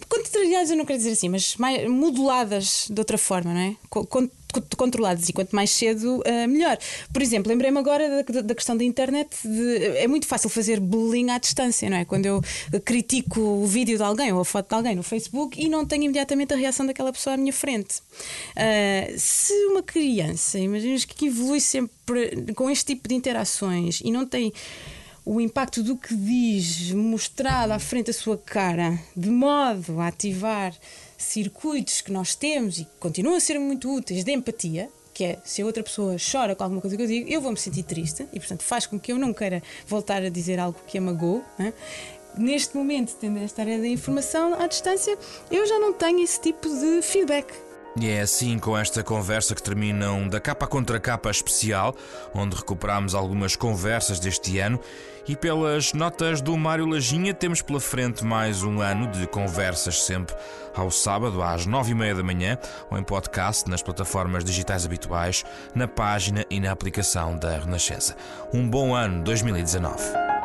contrariadas 0.07 0.69
eu 0.69 0.77
não 0.77 0.85
quero 0.85 0.97
dizer 0.97 1.11
assim, 1.11 1.29
mas 1.29 1.55
mais 1.55 1.89
moduladas 1.89 2.87
de 2.89 2.99
outra 2.99 3.17
forma, 3.17 3.53
não 3.53 3.61
é? 3.61 3.75
controladas 4.75 5.29
e 5.29 5.33
quanto 5.33 5.55
mais 5.55 5.69
cedo, 5.69 6.21
uh, 6.21 6.47
melhor. 6.47 6.77
Por 7.13 7.21
exemplo, 7.21 7.49
lembrei-me 7.51 7.77
agora 7.77 8.23
da, 8.23 8.41
da, 8.41 8.55
questão 8.55 8.75
da 8.75 8.83
internet. 8.83 9.29
De, 9.43 9.97
é 9.97 10.07
muito 10.07 10.25
fácil 10.25 10.49
fazer 10.49 10.79
bullying 10.79 11.29
à 11.29 11.37
distância, 11.37 11.89
não 11.89 11.97
é? 11.97 12.05
Quando 12.05 12.25
eu 12.25 12.41
critico 12.83 13.39
o 13.39 13.67
vídeo 13.67 13.97
de 13.97 14.03
alguém 14.03 14.33
ou 14.33 14.41
a 14.41 14.45
foto 14.45 14.69
de 14.69 14.75
alguém 14.75 14.95
no 14.95 15.03
Facebook 15.03 15.61
e 15.61 15.69
não 15.69 15.85
tenho 15.85 16.03
imediatamente 16.03 16.53
a 16.53 16.57
reação 16.57 16.85
daquela 16.85 17.13
pessoa 17.13 17.35
à 17.35 17.37
minha 17.37 17.53
frente. 17.53 17.99
Uh, 18.55 19.13
se 19.17 19.53
uma 19.67 19.83
criança, 19.83 20.57
imaginas 20.57 21.05
que 21.05 21.27
evolui 21.27 21.61
sempre 21.61 21.93
com 22.55 22.69
este 22.69 22.95
tipo 22.95 23.07
de 23.07 23.15
interações 23.15 24.01
e 24.03 24.11
não 24.11 24.25
tem 24.25 24.51
o 25.31 25.39
impacto 25.39 25.83
do 25.83 25.95
que 25.95 26.15
diz 26.15 26.91
mostrado 26.91 27.71
à 27.71 27.77
frente 27.77 28.07
da 28.07 28.13
sua 28.13 28.35
cara, 28.35 28.99
de 29.15 29.29
modo 29.29 30.01
a 30.01 30.07
ativar 30.07 30.73
circuitos 31.19 32.01
que 32.01 32.11
nós 32.11 32.33
temos 32.33 32.79
e 32.79 32.85
que 32.85 32.91
continuam 32.99 33.35
a 33.35 33.39
ser 33.39 33.59
muito 33.59 33.93
úteis 33.93 34.23
de 34.23 34.31
empatia, 34.31 34.89
que 35.13 35.23
é 35.23 35.39
se 35.43 35.61
a 35.61 35.67
outra 35.67 35.83
pessoa 35.83 36.15
chora 36.19 36.55
com 36.55 36.63
alguma 36.63 36.81
coisa 36.81 36.97
que 36.97 37.03
eu 37.03 37.05
digo, 37.05 37.29
eu 37.29 37.39
vou 37.41 37.51
me 37.51 37.59
sentir 37.59 37.83
triste 37.83 38.25
e, 38.33 38.39
portanto, 38.39 38.63
faz 38.63 38.87
com 38.87 38.99
que 38.99 39.11
eu 39.11 39.19
não 39.19 39.31
queira 39.31 39.61
voltar 39.85 40.23
a 40.23 40.29
dizer 40.29 40.59
algo 40.59 40.79
que 40.87 40.97
a 40.97 41.01
magoou. 41.01 41.45
Né? 41.59 41.75
Neste 42.35 42.75
momento, 42.75 43.15
tendo 43.21 43.37
esta 43.37 43.61
área 43.61 43.77
da 43.77 43.87
informação 43.87 44.55
à 44.55 44.65
distância, 44.65 45.15
eu 45.51 45.63
já 45.67 45.77
não 45.77 45.93
tenho 45.93 46.23
esse 46.23 46.41
tipo 46.41 46.67
de 46.67 47.03
feedback. 47.03 47.68
E 48.01 48.09
é 48.09 48.21
assim 48.21 48.57
com 48.57 48.77
esta 48.77 49.03
conversa 49.03 49.53
que 49.53 49.61
terminam 49.61 50.25
da 50.25 50.39
capa 50.39 50.65
contra 50.65 51.01
capa 51.01 51.29
especial, 51.29 51.93
onde 52.33 52.55
recuperamos 52.55 53.13
algumas 53.13 53.57
conversas 53.57 54.21
deste 54.21 54.57
ano. 54.57 54.79
E 55.27 55.35
pelas 55.35 55.91
notas 55.91 56.39
do 56.39 56.55
Mário 56.57 56.85
Lajinha, 56.85 57.33
temos 57.33 57.61
pela 57.61 57.79
frente 57.79 58.23
mais 58.23 58.63
um 58.63 58.79
ano 58.79 59.07
de 59.07 59.27
conversas, 59.27 60.01
sempre 60.01 60.33
ao 60.73 60.89
sábado, 60.89 61.43
às 61.43 61.65
nove 61.65 61.91
e 61.91 61.95
meia 61.95 62.15
da 62.15 62.23
manhã, 62.23 62.57
ou 62.89 62.97
em 62.97 63.03
podcast 63.03 63.69
nas 63.69 63.83
plataformas 63.83 64.45
digitais 64.45 64.85
habituais, 64.85 65.43
na 65.75 65.87
página 65.87 66.45
e 66.49 66.57
na 66.59 66.71
aplicação 66.71 67.35
da 67.37 67.59
Renascença. 67.59 68.15
Um 68.53 68.67
bom 68.67 68.95
ano 68.95 69.21
2019. 69.25 70.38